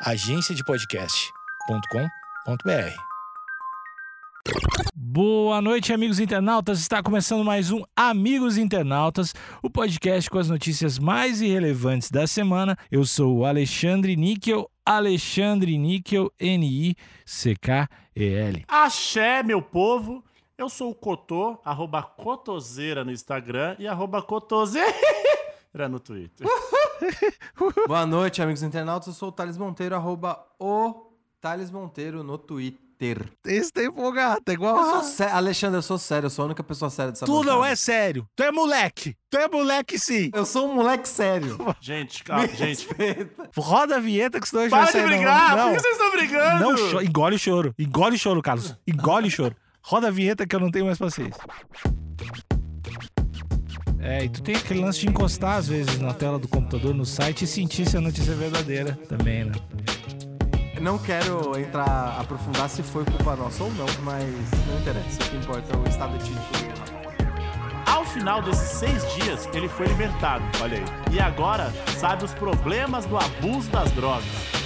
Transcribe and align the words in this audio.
agenciadepodcast.com.br. 0.00 2.94
Boa 4.94 5.60
noite, 5.60 5.92
amigos 5.92 6.20
internautas. 6.20 6.78
Está 6.78 7.02
começando 7.02 7.44
mais 7.44 7.72
um 7.72 7.82
Amigos 7.96 8.56
Internautas, 8.56 9.34
o 9.60 9.68
podcast 9.68 10.30
com 10.30 10.38
as 10.38 10.48
notícias 10.48 11.00
mais 11.00 11.42
irrelevantes 11.42 12.10
da 12.10 12.28
semana. 12.28 12.78
Eu 12.92 13.04
sou 13.04 13.38
o 13.38 13.44
Alexandre 13.44 14.14
Níquel, 14.14 14.70
Alexandre 14.86 15.76
Níquel, 15.76 16.32
N-I-C-K-E-L. 16.38 16.94
Axé, 18.68 19.42
meu 19.42 19.60
povo. 19.60 20.22
Eu 20.56 20.68
sou 20.68 20.90
o 20.90 20.94
Cotô, 20.94 21.60
arroba 21.64 22.02
Cotoseira 22.02 23.04
no 23.04 23.10
Instagram 23.10 23.74
e 23.80 23.88
arroba 23.88 24.22
Cotoseira 24.22 24.94
no 25.88 25.98
Twitter. 25.98 26.46
Boa 27.86 28.06
noite, 28.06 28.42
amigos 28.42 28.62
internautas. 28.62 29.06
Eu 29.08 29.14
sou 29.14 29.28
o 29.28 29.32
Thales 29.32 29.56
Monteiro, 29.56 29.94
arroba 29.94 30.38
o 30.58 31.12
Thales 31.40 31.70
Monteiro 31.70 32.22
no 32.22 32.36
Twitter. 32.38 32.88
Esse 33.46 33.72
tá 33.72 33.84
empolgado, 33.84 34.42
é 34.48 34.52
igual. 34.52 34.76
Eu 34.76 34.90
sou 34.90 35.02
sé- 35.04 35.30
Alexandre, 35.30 35.78
eu 35.78 35.82
sou 35.82 35.98
sério, 35.98 36.26
eu 36.26 36.30
sou 36.30 36.42
a 36.42 36.46
única 36.46 36.64
pessoa 36.64 36.90
séria 36.90 37.12
dessa 37.12 37.24
Tu 37.26 37.32
não 37.44 37.56
bancada. 37.58 37.68
é 37.72 37.76
sério. 37.76 38.26
Tu 38.34 38.42
é 38.42 38.50
moleque. 38.50 39.16
Tu 39.30 39.36
é 39.38 39.46
moleque 39.46 39.98
sim. 40.00 40.30
Eu 40.34 40.44
sou 40.44 40.68
um 40.68 40.74
moleque 40.74 41.08
sério. 41.08 41.56
Gente, 41.80 42.24
calma, 42.24 42.48
gente. 42.48 42.88
Roda 43.56 43.96
a 43.96 44.00
vinheta 44.00 44.40
que 44.40 44.48
senão 44.48 44.62
a 44.62 44.64
gente 44.64 44.70
vai 44.72 44.80
Para 44.80 44.86
de 44.86 44.92
sair 44.98 45.02
na- 45.02 45.16
brigar! 45.16 45.56
Não, 45.56 45.68
Por 45.68 45.76
que 45.76 45.80
vocês 45.82 45.92
estão 45.94 46.10
brigando? 46.10 46.64
não 46.64 46.76
cho- 46.76 47.00
engole 47.02 47.36
o 47.36 47.38
choro. 47.38 47.74
Engole 47.78 48.16
o 48.16 48.18
choro, 48.18 48.42
Carlos. 48.42 48.76
Engole 48.84 49.28
o 49.28 49.30
choro. 49.30 49.54
Roda 49.80 50.08
a 50.08 50.10
vinheta 50.10 50.44
que 50.44 50.56
eu 50.56 50.60
não 50.60 50.70
tenho 50.70 50.86
mais 50.86 50.98
paciência. 50.98 51.40
É, 54.00 54.24
e 54.24 54.28
tu 54.28 54.42
tem 54.42 54.54
aquele 54.54 54.80
lance 54.80 55.00
de 55.00 55.08
encostar 55.08 55.56
às 55.56 55.68
vezes 55.68 55.98
na 55.98 56.14
tela 56.14 56.38
do 56.38 56.46
computador, 56.46 56.94
no 56.94 57.04
site 57.04 57.44
e 57.44 57.46
sentir 57.46 57.88
se 57.88 57.96
a 57.96 58.00
notícia 58.00 58.32
é 58.32 58.34
verdadeira 58.34 58.98
também, 59.08 59.44
né? 59.44 59.52
Não 60.80 60.96
quero 60.96 61.58
entrar, 61.58 62.16
aprofundar 62.20 62.68
se 62.68 62.82
foi 62.84 63.04
culpa 63.04 63.34
nossa 63.34 63.64
ou 63.64 63.72
não, 63.72 63.86
mas 64.04 64.24
não 64.68 64.78
interessa. 64.78 65.22
O 65.22 65.30
que 65.30 65.36
importa 65.36 65.74
é 65.74 65.76
o 65.76 65.88
estado 65.88 66.14
etílico. 66.16 66.46
Ao 67.84 68.04
final 68.04 68.40
desses 68.42 68.78
seis 68.78 69.02
dias, 69.14 69.48
ele 69.52 69.68
foi 69.68 69.86
libertado, 69.86 70.44
olha 70.62 70.78
aí. 70.78 70.84
E 71.14 71.20
agora 71.20 71.72
sabe 71.96 72.24
os 72.24 72.32
problemas 72.34 73.06
do 73.06 73.16
abuso 73.16 73.68
das 73.70 73.90
drogas. 73.92 74.57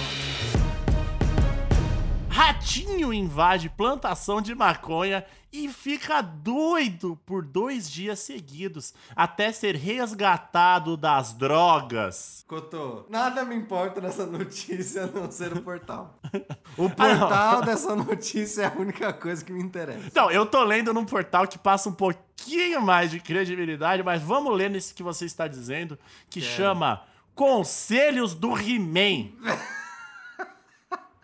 Ratinho 2.33 3.13
invade 3.13 3.69
plantação 3.69 4.41
de 4.41 4.55
maconha 4.55 5.23
e 5.51 5.69
fica 5.69 6.19
doido 6.19 7.15
por 7.27 7.45
dois 7.45 7.87
dias 7.87 8.17
seguidos, 8.21 8.91
até 9.15 9.51
ser 9.51 9.75
resgatado 9.75 10.97
das 10.97 11.35
drogas. 11.35 12.43
Cotô, 12.47 13.05
nada 13.07 13.45
me 13.45 13.53
importa 13.53 14.01
nessa 14.01 14.25
notícia 14.25 15.03
a 15.03 15.07
não 15.07 15.29
ser 15.29 15.53
o 15.53 15.61
portal. 15.61 16.19
O 16.75 16.89
portal 16.89 17.61
dessa 17.61 17.95
notícia 17.95 18.63
é 18.63 18.65
a 18.65 18.73
única 18.73 19.13
coisa 19.13 19.45
que 19.45 19.53
me 19.53 19.61
interessa. 19.61 20.07
Então, 20.07 20.31
eu 20.31 20.43
tô 20.43 20.63
lendo 20.63 20.91
num 20.91 21.05
portal 21.05 21.47
que 21.47 21.59
passa 21.59 21.87
um 21.87 21.93
pouquinho 21.93 22.81
mais 22.81 23.11
de 23.11 23.19
credibilidade, 23.19 24.01
mas 24.01 24.23
vamos 24.23 24.57
ler 24.57 24.71
nesse 24.71 24.91
que 24.91 25.03
você 25.03 25.25
está 25.25 25.47
dizendo, 25.47 25.99
que 26.31 26.41
chama 26.41 27.03
Conselhos 27.35 28.33
do 28.33 28.57
He-Man. 28.57 29.33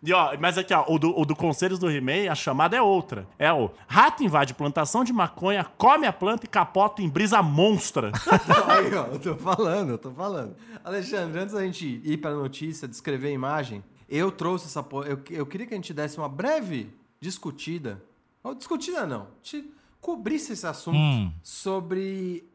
E 0.03 0.13
ó, 0.13 0.35
mas 0.39 0.57
aqui, 0.57 0.73
ó, 0.73 0.85
o 0.87 0.97
do, 0.97 1.17
o 1.19 1.25
do 1.25 1.35
Conselhos 1.35 1.77
do 1.79 1.89
He-Man, 1.91 2.31
a 2.31 2.35
chamada 2.35 2.75
é 2.77 2.81
outra. 2.81 3.27
É 3.37 3.51
o 3.51 3.69
rato 3.87 4.23
invade 4.23 4.53
plantação 4.53 5.03
de 5.03 5.11
maconha, 5.11 5.63
come 5.77 6.07
a 6.07 6.13
planta 6.13 6.45
e 6.45 6.49
capota 6.49 7.01
em 7.01 7.09
brisa 7.09 7.41
monstra. 7.43 8.11
Aí, 8.67 8.93
ó, 8.95 9.07
eu 9.07 9.19
tô 9.19 9.35
falando, 9.35 9.89
eu 9.89 9.97
tô 9.97 10.11
falando. 10.11 10.55
Alexandre, 10.83 11.39
antes 11.41 11.53
da 11.53 11.63
gente 11.65 12.01
ir 12.03 12.17
pra 12.17 12.31
notícia, 12.33 12.87
descrever 12.87 13.27
a 13.27 13.31
imagem, 13.31 13.83
eu 14.07 14.31
trouxe 14.31 14.65
essa. 14.67 14.81
po- 14.81 15.03
Eu, 15.03 15.19
eu 15.29 15.45
queria 15.45 15.67
que 15.67 15.73
a 15.73 15.77
gente 15.77 15.93
desse 15.93 16.17
uma 16.17 16.29
breve 16.29 16.93
discutida. 17.19 18.01
Ou 18.43 18.55
discutida 18.55 19.05
não. 19.05 19.27
Gente 19.43 19.71
cobrisse 19.99 20.53
esse 20.53 20.65
assunto 20.65 20.97
Hum. 20.97 21.31
sobre 21.43 22.45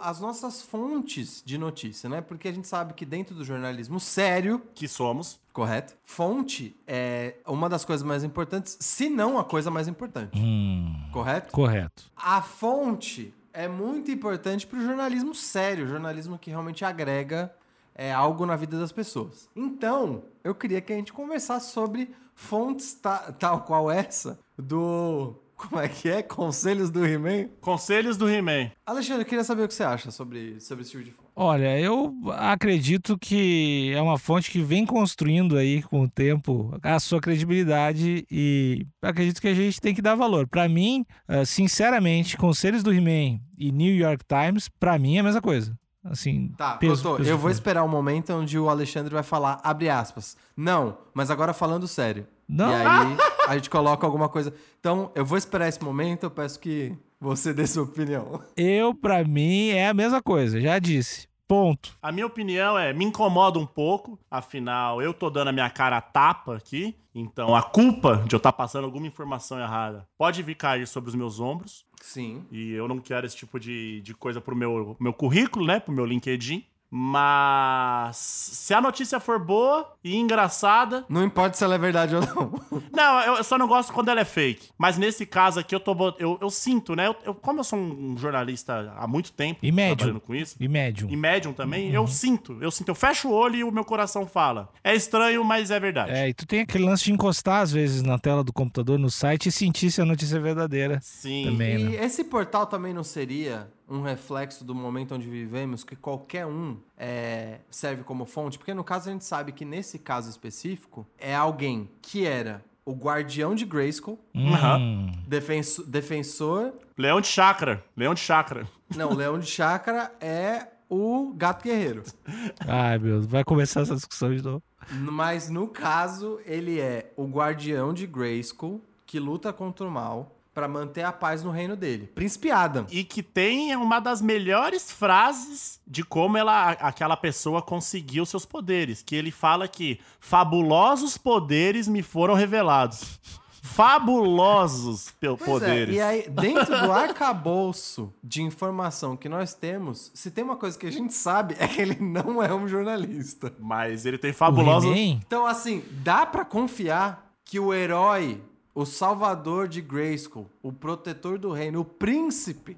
as 0.00 0.20
nossas 0.20 0.62
fontes 0.62 1.42
de 1.44 1.56
notícia, 1.58 2.08
né? 2.08 2.20
Porque 2.20 2.48
a 2.48 2.52
gente 2.52 2.66
sabe 2.66 2.92
que 2.94 3.04
dentro 3.06 3.34
do 3.34 3.44
jornalismo 3.44 3.98
sério, 4.00 4.60
que 4.74 4.86
somos. 4.88 5.38
correto? 5.52 5.94
Fonte 6.04 6.76
é 6.86 7.34
uma 7.46 7.68
das 7.68 7.84
coisas 7.84 8.04
mais 8.06 8.22
importantes, 8.24 8.76
se 8.80 9.08
não 9.08 9.38
a 9.38 9.44
coisa 9.44 9.70
mais 9.70 9.88
importante. 9.88 10.38
Hum, 10.38 10.94
Correto? 11.12 11.52
correto. 11.52 12.04
A 12.16 12.40
fonte 12.42 13.34
é 13.52 13.66
muito 13.68 14.10
importante 14.10 14.66
para 14.66 14.78
o 14.78 14.82
jornalismo 14.82 15.34
sério, 15.34 15.86
jornalismo 15.88 16.38
que 16.38 16.50
realmente 16.50 16.84
agrega 16.84 17.52
é, 17.94 18.12
algo 18.12 18.46
na 18.46 18.54
vida 18.56 18.78
das 18.78 18.92
pessoas. 18.92 19.48
Então, 19.56 20.22
eu 20.44 20.54
queria 20.54 20.80
que 20.80 20.92
a 20.92 20.96
gente 20.96 21.12
conversasse 21.12 21.72
sobre 21.72 22.10
fontes 22.34 22.92
ta- 22.94 23.32
tal 23.32 23.62
qual 23.62 23.90
essa 23.90 24.38
do. 24.56 25.34
Como 25.58 25.80
é 25.80 25.88
que 25.88 26.08
é? 26.08 26.22
Conselhos 26.22 26.88
do 26.88 27.04
He-Man? 27.04 27.48
Conselhos 27.60 28.16
do 28.16 28.28
He-Man. 28.30 28.70
Alexandre, 28.86 29.22
eu 29.22 29.26
queria 29.26 29.42
saber 29.42 29.64
o 29.64 29.68
que 29.68 29.74
você 29.74 29.82
acha 29.82 30.10
sobre, 30.12 30.60
sobre 30.60 30.82
esse 30.82 30.92
tipo 30.92 31.02
de 31.02 31.10
fonte. 31.10 31.28
Olha, 31.34 31.78
eu 31.78 32.14
acredito 32.36 33.18
que 33.18 33.92
é 33.94 34.00
uma 34.00 34.18
fonte 34.18 34.50
que 34.50 34.60
vem 34.62 34.86
construindo 34.86 35.56
aí 35.56 35.82
com 35.82 36.02
o 36.02 36.08
tempo 36.08 36.76
a 36.82 36.98
sua 37.00 37.20
credibilidade 37.20 38.24
e 38.30 38.86
acredito 39.02 39.40
que 39.40 39.48
a 39.48 39.54
gente 39.54 39.80
tem 39.80 39.94
que 39.94 40.00
dar 40.02 40.14
valor. 40.14 40.46
Pra 40.48 40.68
mim, 40.68 41.04
eh, 41.28 41.44
sinceramente, 41.44 42.36
Conselhos 42.36 42.82
do 42.82 42.92
He-Man 42.92 43.40
e 43.58 43.70
New 43.72 43.94
York 43.94 44.24
Times, 44.26 44.68
pra 44.68 44.98
mim 44.98 45.16
é 45.16 45.20
a 45.20 45.24
mesma 45.24 45.42
coisa. 45.42 45.76
Assim, 46.04 46.52
Tá, 46.56 46.76
peso- 46.76 47.02
Cotô, 47.02 47.16
peso 47.16 47.28
eu 47.30 47.36
vou 47.36 47.50
esperar 47.50 47.82
o 47.82 47.88
momento 47.88 48.32
onde 48.32 48.56
o 48.58 48.68
Alexandre 48.70 49.12
vai 49.12 49.22
falar, 49.24 49.60
abre 49.62 49.90
aspas. 49.90 50.36
Não, 50.56 50.96
mas 51.12 51.30
agora 51.30 51.52
falando 51.52 51.86
sério. 51.88 52.26
Não. 52.48 52.70
E 52.70 52.74
aí 52.74 53.16
a 53.46 53.54
gente 53.56 53.68
coloca 53.68 54.06
alguma 54.06 54.28
coisa. 54.28 54.54
Então, 54.80 55.10
eu 55.14 55.24
vou 55.24 55.36
esperar 55.36 55.68
esse 55.68 55.82
momento, 55.82 56.24
eu 56.24 56.30
peço 56.30 56.58
que 56.58 56.96
você 57.20 57.52
dê 57.54 57.66
sua 57.66 57.84
opinião. 57.84 58.42
Eu, 58.56 58.94
pra 58.94 59.22
mim, 59.24 59.68
é 59.68 59.88
a 59.88 59.94
mesma 59.94 60.22
coisa, 60.22 60.60
já 60.60 60.78
disse. 60.78 61.28
Ponto. 61.46 61.96
A 62.02 62.12
minha 62.12 62.26
opinião 62.26 62.78
é, 62.78 62.92
me 62.92 63.06
incomoda 63.06 63.58
um 63.58 63.64
pouco, 63.64 64.18
afinal, 64.30 65.00
eu 65.00 65.14
tô 65.14 65.30
dando 65.30 65.48
a 65.48 65.52
minha 65.52 65.70
cara 65.70 65.96
a 65.96 66.00
tapa 66.02 66.56
aqui, 66.56 66.94
então 67.14 67.56
a 67.56 67.62
culpa 67.62 68.22
de 68.28 68.34
eu 68.34 68.36
estar 68.36 68.52
passando 68.52 68.84
alguma 68.84 69.06
informação 69.06 69.58
errada 69.58 70.06
pode 70.18 70.42
vir 70.42 70.56
cair 70.56 70.86
sobre 70.86 71.08
os 71.08 71.16
meus 71.16 71.40
ombros, 71.40 71.86
Sim. 72.02 72.44
e 72.52 72.72
eu 72.72 72.86
não 72.86 72.98
quero 72.98 73.24
esse 73.24 73.34
tipo 73.34 73.58
de, 73.58 74.02
de 74.02 74.12
coisa 74.12 74.42
pro 74.42 74.54
meu, 74.54 74.94
meu 75.00 75.14
currículo, 75.14 75.64
né, 75.66 75.80
pro 75.80 75.90
meu 75.90 76.04
LinkedIn, 76.04 76.66
mas 76.90 78.16
se 78.16 78.74
a 78.74 78.80
notícia 78.80 79.20
for 79.20 79.38
boa 79.38 79.92
e 80.02 80.16
engraçada, 80.16 81.04
Não 81.08 81.22
importa 81.24 81.56
se 81.56 81.64
ela 81.64 81.74
é 81.74 81.78
verdade 81.78 82.14
ou 82.16 82.22
não. 82.22 82.52
não, 82.92 83.20
eu, 83.36 83.44
só 83.44 83.58
não 83.58 83.66
gosto 83.68 83.92
quando 83.92 84.08
ela 84.10 84.20
é 84.20 84.24
fake, 84.24 84.70
mas 84.78 84.96
nesse 84.98 85.26
caso 85.26 85.60
aqui 85.60 85.74
eu 85.74 85.80
tô, 85.80 85.94
eu, 86.18 86.38
eu 86.40 86.50
sinto, 86.50 86.94
né, 86.94 87.06
eu, 87.08 87.16
eu- 87.24 87.34
como 87.34 87.60
eu 87.60 87.64
sou 87.64 87.78
um 87.78 88.16
jornalista 88.16 88.92
há 88.96 89.06
muito 89.06 89.32
tempo, 89.32 89.60
E 89.62 89.70
médium. 89.72 89.96
trabalhando 89.96 90.20
com 90.20 90.34
isso, 90.34 90.56
E 90.60 90.68
médium. 90.68 91.10
e 91.10 91.16
médium 91.16 91.52
também, 91.52 91.90
eu 91.90 92.06
sinto, 92.06 92.58
eu 92.60 92.70
sinto, 92.70 92.88
eu 92.88 92.94
fecho 92.94 93.28
o 93.28 93.32
olho 93.32 93.56
e 93.56 93.64
o 93.64 93.70
meu 93.70 93.84
coração 93.84 94.26
fala. 94.26 94.68
É 94.82 94.94
estranho, 94.94 95.44
mas 95.44 95.70
é 95.70 95.78
verdade. 95.80 96.12
É, 96.12 96.28
e 96.28 96.34
tu 96.34 96.46
tem 96.46 96.60
aquele 96.60 96.84
lance 96.84 97.04
de 97.04 97.12
encostar 97.12 97.62
às 97.62 97.72
vezes 97.72 98.02
na 98.02 98.18
tela 98.18 98.42
do 98.44 98.52
computador, 98.52 98.98
no 98.98 99.10
site 99.10 99.48
e 99.48 99.52
sentir 99.52 99.90
se 99.90 100.00
a 100.00 100.04
notícia 100.04 100.36
é 100.36 100.40
verdadeira 100.40 100.98
Sim. 101.02 101.44
também, 101.44 101.74
E 101.76 101.84
né? 101.96 102.04
esse 102.04 102.24
portal 102.24 102.66
também 102.66 102.92
não 102.92 103.04
seria 103.04 103.68
um 103.88 104.02
reflexo 104.02 104.64
do 104.64 104.74
momento 104.74 105.14
onde 105.14 105.28
vivemos, 105.28 105.82
que 105.84 105.96
qualquer 105.96 106.44
um 106.46 106.76
é, 106.96 107.60
serve 107.70 108.02
como 108.02 108.26
fonte? 108.26 108.58
Porque 108.58 108.74
no 108.74 108.84
caso 108.84 109.08
a 109.08 109.12
gente 109.12 109.24
sabe 109.24 109.52
que 109.52 109.64
nesse 109.64 109.98
caso 109.98 110.28
específico 110.28 111.06
é 111.18 111.34
alguém 111.34 111.90
que 112.02 112.26
era 112.26 112.64
o 112.84 112.92
guardião 112.92 113.54
de 113.54 113.64
Grayskull, 113.66 114.18
Hum. 114.34 115.10
defenso- 115.26 115.84
defensor. 115.86 116.72
Leão 116.96 117.20
de 117.20 117.26
chácara, 117.26 117.84
leão 117.96 118.14
de 118.14 118.20
chácara. 118.20 118.66
Não, 118.96 119.12
leão 119.14 119.38
de 119.38 119.46
chácara 119.46 120.10
é 120.20 120.66
o 120.88 121.34
gato 121.36 121.64
guerreiro. 121.64 122.02
Ai, 122.66 122.98
meu, 122.98 123.20
vai 123.22 123.44
começar 123.44 123.82
essa 123.82 123.94
discussão 123.94 124.34
de 124.34 124.42
novo. 124.42 124.62
Mas 124.90 125.50
no 125.50 125.68
caso, 125.68 126.40
ele 126.46 126.80
é 126.80 127.12
o 127.16 127.26
guardião 127.26 127.92
de 127.92 128.06
Grayskull 128.06 128.82
que 129.04 129.18
luta 129.20 129.52
contra 129.52 129.86
o 129.86 129.90
mal 129.90 130.37
pra 130.58 130.66
manter 130.66 131.04
a 131.04 131.12
paz 131.12 131.44
no 131.44 131.52
reino 131.52 131.76
dele. 131.76 132.08
Príncipe 132.08 132.50
Adam. 132.50 132.84
E 132.90 133.04
que 133.04 133.22
tem 133.22 133.76
uma 133.76 134.00
das 134.00 134.20
melhores 134.20 134.90
frases 134.90 135.78
de 135.86 136.02
como 136.02 136.36
ela, 136.36 136.72
aquela 136.72 137.16
pessoa 137.16 137.62
conseguiu 137.62 138.26
seus 138.26 138.44
poderes. 138.44 139.00
Que 139.00 139.14
ele 139.14 139.30
fala 139.30 139.68
que 139.68 140.00
fabulosos 140.18 141.16
poderes 141.16 141.86
me 141.86 142.02
foram 142.02 142.34
revelados. 142.34 143.20
Fabulosos 143.62 145.14
Pois 145.20 145.38
poderes. 145.38 145.94
É, 145.94 145.98
e 145.98 146.00
aí, 146.00 146.28
dentro 146.28 146.76
do 146.80 146.90
arcabouço 146.90 148.12
de 148.24 148.42
informação 148.42 149.16
que 149.16 149.28
nós 149.28 149.54
temos, 149.54 150.10
se 150.12 150.28
tem 150.28 150.42
uma 150.42 150.56
coisa 150.56 150.76
que 150.76 150.86
a 150.86 150.90
gente 150.90 151.14
sabe 151.14 151.54
é 151.56 151.68
que 151.68 151.80
ele 151.80 151.98
não 152.00 152.42
é 152.42 152.52
um 152.52 152.66
jornalista. 152.66 153.54
Mas 153.60 154.04
ele 154.04 154.18
tem 154.18 154.32
fabulosos. 154.32 154.92
Então, 154.96 155.46
assim, 155.46 155.84
dá 156.02 156.26
pra 156.26 156.44
confiar 156.44 157.32
que 157.44 157.60
o 157.60 157.72
herói, 157.72 158.42
o 158.78 158.86
salvador 158.86 159.66
de 159.66 159.80
Grayskull, 159.80 160.48
o 160.62 160.72
protetor 160.72 161.36
do 161.36 161.50
reino, 161.50 161.80
o 161.80 161.84
príncipe, 161.84 162.76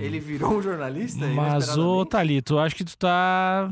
ele 0.00 0.18
virou 0.18 0.58
um 0.58 0.60
jornalista? 0.60 1.24
Hum. 1.24 1.34
Mas, 1.34 1.78
ô? 1.78 2.04
Thalito, 2.04 2.54
eu 2.54 2.58
acho 2.58 2.74
que 2.74 2.84
tu 2.84 2.98
tá 2.98 3.70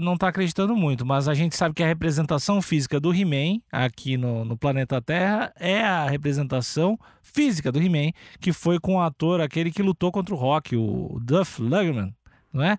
não 0.00 0.16
tá 0.16 0.28
acreditando 0.28 0.76
muito, 0.76 1.04
mas 1.04 1.26
a 1.26 1.34
gente 1.34 1.56
sabe 1.56 1.74
que 1.74 1.82
a 1.82 1.86
representação 1.88 2.62
física 2.62 3.00
do 3.00 3.12
He-Man 3.12 3.60
aqui 3.72 4.16
no, 4.16 4.44
no 4.44 4.56
planeta 4.56 5.02
Terra 5.02 5.52
é 5.58 5.80
a 5.82 6.06
representação 6.06 6.96
física 7.20 7.72
do 7.72 7.82
He-Man, 7.82 8.12
que 8.40 8.52
foi 8.52 8.78
com 8.78 8.94
o 8.94 9.00
ator, 9.00 9.40
aquele 9.40 9.72
que 9.72 9.82
lutou 9.82 10.12
contra 10.12 10.32
o 10.32 10.38
Rock, 10.38 10.76
o 10.76 11.18
Duff 11.20 11.60
Lundgren, 11.60 12.14
não 12.52 12.62
é? 12.64 12.76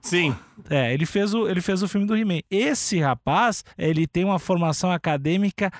Sim. 0.00 0.34
É, 0.68 0.92
ele 0.92 1.06
fez 1.06 1.32
o, 1.34 1.48
ele 1.48 1.60
fez 1.60 1.82
o 1.82 1.88
filme 1.88 2.06
do 2.06 2.16
He-Man. 2.16 2.40
Esse 2.50 3.00
rapaz, 3.00 3.64
ele 3.78 4.06
tem 4.06 4.24
uma 4.24 4.38
formação 4.38 4.90
acadêmica 4.92 5.70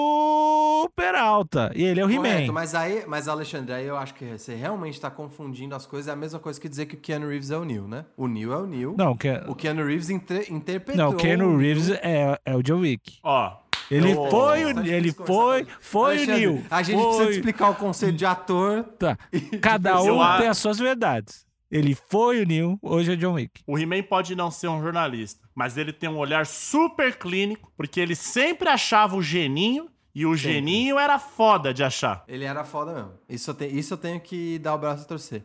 super 0.00 1.14
alta. 1.14 1.70
E 1.74 1.84
ele 1.84 2.00
é 2.00 2.04
o 2.04 2.10
He-Man. 2.10 2.52
mas 2.52 2.74
aí, 2.74 3.04
mas 3.06 3.28
Alexandre, 3.28 3.72
aí 3.74 3.86
eu 3.86 3.96
acho 3.96 4.14
que 4.14 4.24
você 4.36 4.54
realmente 4.54 5.00
tá 5.00 5.10
confundindo 5.10 5.74
as 5.74 5.86
coisas. 5.86 6.08
É 6.08 6.12
a 6.12 6.16
mesma 6.16 6.38
coisa 6.38 6.60
que 6.60 6.68
dizer 6.68 6.86
que 6.86 6.94
o 6.96 6.98
Keanu 6.98 7.28
Reeves 7.28 7.50
é 7.50 7.56
o 7.56 7.64
Neil, 7.64 7.86
né? 7.86 8.04
O 8.16 8.26
Neil 8.26 8.52
é 8.52 8.56
o 8.56 8.66
Neil. 8.66 8.94
Não, 8.98 9.16
que, 9.16 9.30
O 9.46 9.54
Keanu 9.54 9.84
Reeves 9.86 10.10
inter- 10.10 10.50
interpretou. 10.52 11.04
não, 11.04 11.10
o 11.12 11.16
Keanu 11.16 11.54
o 11.54 11.56
Reeves 11.58 11.90
é, 11.90 12.38
é 12.44 12.56
o 12.56 12.62
John 12.62 12.80
Wick. 12.80 13.18
Ó. 13.22 13.56
Ele 13.90 14.12
eu- 14.12 14.30
foi 14.30 14.64
o, 14.66 14.86
ele 14.86 15.12
foi, 15.12 15.66
foi 15.80 16.22
o 16.22 16.26
Neil. 16.26 16.64
A 16.70 16.80
gente 16.82 16.96
foi... 17.00 17.06
precisa 17.08 17.30
explicar 17.30 17.70
o 17.70 17.74
conceito 17.74 18.16
de 18.16 18.24
ator. 18.24 18.84
Tá. 18.98 19.16
Cada 19.60 19.90
Eu 20.04 20.14
um 20.14 20.22
a- 20.22 20.38
tem 20.38 20.46
as 20.48 20.58
suas 20.58 20.78
verdades. 20.78 21.44
Ele 21.70 21.94
foi 21.94 22.42
o 22.42 22.46
Neil, 22.46 22.78
hoje 22.82 23.10
é 23.12 23.14
o 23.14 23.16
John 23.16 23.34
Wick. 23.34 23.62
O 23.66 23.78
He-Man 23.78 24.02
pode 24.02 24.34
não 24.34 24.50
ser 24.50 24.68
um 24.68 24.82
jornalista, 24.82 25.46
mas 25.54 25.76
ele 25.76 25.92
tem 25.92 26.08
um 26.10 26.18
olhar 26.18 26.44
super 26.46 27.16
clínico, 27.16 27.72
porque 27.76 28.00
ele 28.00 28.16
sempre 28.16 28.68
achava 28.68 29.14
o 29.16 29.22
geninho 29.22 29.88
e 30.12 30.26
o 30.26 30.36
Sempre. 30.36 30.54
geninho 30.54 30.98
era 30.98 31.18
foda 31.20 31.72
de 31.72 31.84
achar. 31.84 32.24
Ele 32.26 32.44
era 32.44 32.64
foda 32.64 32.92
mesmo. 32.92 33.12
Isso 33.28 33.50
eu, 33.50 33.54
te- 33.54 33.66
isso 33.68 33.94
eu 33.94 33.98
tenho 33.98 34.18
que 34.20 34.58
dar 34.58 34.74
o 34.74 34.78
braço 34.78 35.04
a 35.04 35.06
torcer. 35.06 35.44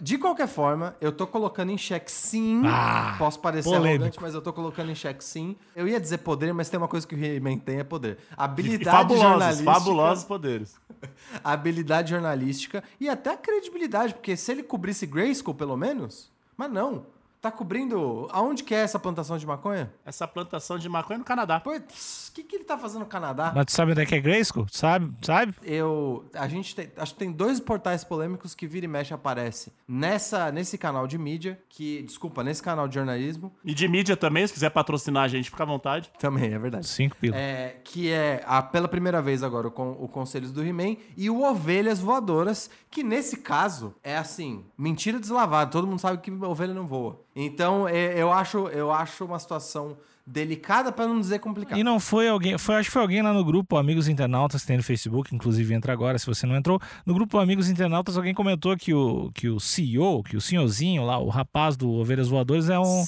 De 0.00 0.18
qualquer 0.18 0.48
forma, 0.48 0.96
eu 1.00 1.12
tô 1.12 1.26
colocando 1.26 1.70
em 1.70 1.78
xeque 1.78 2.10
sim. 2.10 2.62
Ah, 2.66 3.14
Posso 3.18 3.38
parecer 3.40 3.68
polêmico. 3.70 3.88
arrogante, 4.04 4.18
mas 4.20 4.34
eu 4.34 4.42
tô 4.42 4.52
colocando 4.52 4.90
em 4.90 4.94
xeque 4.94 5.22
sim. 5.24 5.56
Eu 5.74 5.86
ia 5.86 6.00
dizer 6.00 6.18
poder, 6.18 6.52
mas 6.52 6.68
tem 6.68 6.78
uma 6.78 6.88
coisa 6.88 7.06
que 7.06 7.14
o 7.14 7.18
He-Man 7.24 7.58
tem, 7.58 7.78
é 7.78 7.84
poder. 7.84 8.18
E 8.30 8.34
Habilidade 8.36 8.90
fabulosos, 8.96 9.22
jornalística. 9.30 9.72
fabulosos 9.72 10.24
poderes. 10.24 10.76
habilidade 11.44 12.10
jornalística 12.10 12.82
e 13.00 13.08
até 13.08 13.30
a 13.32 13.36
credibilidade, 13.36 14.14
porque 14.14 14.36
se 14.36 14.50
ele 14.52 14.62
cobrisse 14.62 15.06
Grayskull, 15.06 15.54
pelo 15.54 15.76
menos, 15.76 16.30
mas 16.56 16.70
não. 16.70 17.06
Tá 17.40 17.52
cobrindo. 17.52 18.26
Aonde 18.30 18.64
que 18.64 18.74
é 18.74 18.78
essa 18.78 18.98
plantação 18.98 19.38
de 19.38 19.46
maconha? 19.46 19.92
Essa 20.04 20.26
plantação 20.26 20.76
de 20.78 20.88
maconha 20.88 21.16
é 21.16 21.18
no 21.18 21.24
Canadá. 21.24 21.60
Putz, 21.60 22.28
o 22.28 22.32
que, 22.32 22.42
que 22.42 22.56
ele 22.56 22.64
tá 22.64 22.76
fazendo 22.76 23.00
no 23.00 23.06
Canadá? 23.06 23.52
Mas 23.54 23.66
tu 23.66 23.72
sabe 23.72 23.92
onde 23.92 24.00
é 24.00 24.06
que 24.06 24.14
é 24.14 24.20
Grayskull? 24.20 24.66
Sabe? 24.70 25.12
Sabe? 25.22 25.54
Eu. 25.62 26.24
A 26.34 26.48
gente 26.48 26.74
tem. 26.74 26.90
Acho 26.96 27.12
que 27.12 27.18
tem 27.18 27.30
dois 27.30 27.60
portais 27.60 28.02
polêmicos 28.02 28.54
que 28.54 28.66
vira 28.66 28.86
e 28.86 28.88
mexe 28.88 29.14
aparece 29.14 29.72
nessa, 29.86 30.50
nesse 30.50 30.76
canal 30.76 31.06
de 31.06 31.16
mídia, 31.16 31.60
que. 31.68 32.02
Desculpa, 32.02 32.42
nesse 32.42 32.62
canal 32.62 32.88
de 32.88 32.96
jornalismo. 32.96 33.52
E 33.64 33.72
de 33.72 33.86
mídia 33.86 34.16
também, 34.16 34.46
se 34.46 34.52
quiser 34.52 34.70
patrocinar 34.70 35.24
a 35.24 35.28
gente, 35.28 35.50
fica 35.50 35.62
à 35.62 35.66
vontade. 35.66 36.10
Também, 36.18 36.52
é 36.52 36.58
verdade. 36.58 36.86
Cinco 36.88 37.16
pila. 37.16 37.36
É, 37.36 37.76
que 37.84 38.10
é 38.10 38.42
a, 38.46 38.60
pela 38.62 38.88
primeira 38.88 39.22
vez 39.22 39.44
agora 39.44 39.68
o, 39.68 39.70
con, 39.70 39.96
o 40.00 40.08
Conselhos 40.08 40.50
do 40.50 40.64
He-Man 40.64 40.96
e 41.16 41.30
o 41.30 41.42
Ovelhas 41.42 42.00
Voadoras, 42.00 42.68
que 42.90 43.04
nesse 43.04 43.38
caso 43.38 43.94
é 44.02 44.16
assim, 44.16 44.64
mentira 44.76 45.20
deslavada, 45.20 45.70
todo 45.70 45.86
mundo 45.86 46.00
sabe 46.00 46.18
que 46.18 46.30
ovelha 46.30 46.74
não 46.74 46.86
voa. 46.86 47.20
Então 47.36 47.86
é, 47.88 48.20
eu, 48.20 48.32
acho, 48.32 48.68
eu 48.68 48.90
acho 48.90 49.24
uma 49.24 49.38
situação 49.38 49.96
delicada 50.26 50.92
para 50.92 51.06
não 51.06 51.18
dizer 51.18 51.38
complicada. 51.38 51.80
E 51.80 51.82
não 51.82 51.98
foi 51.98 52.28
alguém, 52.28 52.58
foi, 52.58 52.74
acho 52.74 52.88
que 52.88 52.92
foi 52.92 53.00
alguém 53.00 53.22
lá 53.22 53.32
no 53.32 53.42
grupo 53.42 53.76
Amigos 53.78 54.08
Internautas 54.08 54.62
tem 54.64 54.76
no 54.76 54.82
Facebook, 54.82 55.34
inclusive 55.34 55.72
entra 55.72 55.90
agora 55.92 56.18
se 56.18 56.26
você 56.26 56.46
não 56.46 56.54
entrou. 56.56 56.78
No 57.06 57.14
grupo 57.14 57.38
Amigos 57.38 57.70
Internautas 57.70 58.16
alguém 58.16 58.34
comentou 58.34 58.76
que 58.76 58.92
o, 58.92 59.30
que 59.32 59.48
o 59.48 59.58
CEO, 59.58 60.22
que 60.22 60.36
o 60.36 60.40
senhorzinho 60.40 61.04
lá, 61.06 61.18
o 61.18 61.28
rapaz 61.28 61.76
do 61.76 61.90
Ovelhas 61.90 62.28
Voadores 62.28 62.68
é 62.68 62.78
um... 62.78 63.04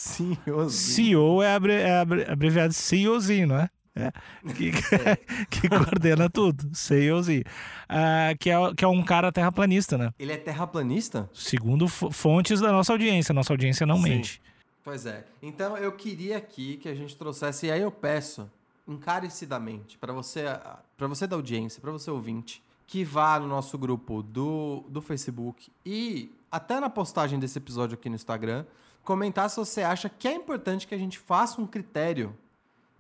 Eu 0.47 0.71
CEO 0.71 1.43
é, 1.43 1.55
abre, 1.55 1.73
é 1.75 1.99
abre- 1.99 2.25
abreviado 2.31 2.71
de 2.71 2.77
CEOzinho, 2.77 3.49
não 3.49 3.57
é? 3.59 3.69
É, 3.95 4.13
que, 4.55 4.71
que 5.51 5.69
coordena 5.69 6.31
tudo, 6.31 6.71
CEOzinho. 6.75 7.43
Ah, 7.89 8.35
que, 8.39 8.51
é, 8.51 8.75
que 8.75 8.85
é 8.85 8.89
um 8.89 9.03
cara 9.03 9.33
terraplanista, 9.33 9.99
né? 9.99 10.13
Ele 10.19 10.33
é 10.33 10.37
terraplanista? 10.37 11.29
Segundo 11.35 11.89
fo- 11.89 12.11
fontes 12.11 12.61
da 12.61 12.71
nossa 12.73 12.93
audiência. 12.93 13.35
Nossa 13.35 13.53
audiência 13.53 13.85
não 13.87 13.97
Sim. 13.97 14.03
mente. 14.03 14.43
Pois 14.83 15.07
é. 15.07 15.25
Então 15.43 15.77
eu 15.77 15.93
queria 15.93 16.37
aqui 16.39 16.77
que 16.77 16.89
a 16.89 16.95
gente 16.95 17.17
trouxesse, 17.17 17.67
e 17.67 17.71
aí 17.71 17.83
eu 17.83 17.91
peço 17.91 18.51
encarecidamente 18.89 19.97
para 19.99 20.13
você, 20.13 20.45
para 20.97 21.07
você 21.07 21.27
da 21.27 21.37
audiência, 21.37 21.81
para 21.81 21.91
você 21.93 22.11
ouvinte, 22.11 22.63
que 22.87 23.05
vá 23.05 23.39
no 23.39 23.47
nosso 23.47 23.77
grupo 23.79 24.23
do, 24.23 24.85
do 24.89 25.01
Facebook 25.01 25.71
e 25.85 26.33
até 26.51 26.81
na 26.81 26.91
postagem 26.91 27.39
desse 27.39 27.59
episódio 27.59 27.95
aqui 27.95 28.09
no 28.09 28.17
Instagram, 28.17 28.65
comentar 29.05 29.49
se 29.49 29.57
você 29.57 29.83
acha 29.83 30.09
que 30.09 30.27
é 30.27 30.35
importante 30.35 30.87
que 30.87 30.95
a 30.95 30.99
gente 30.99 31.19
faça 31.19 31.61
um 31.61 31.67
critério 31.67 32.37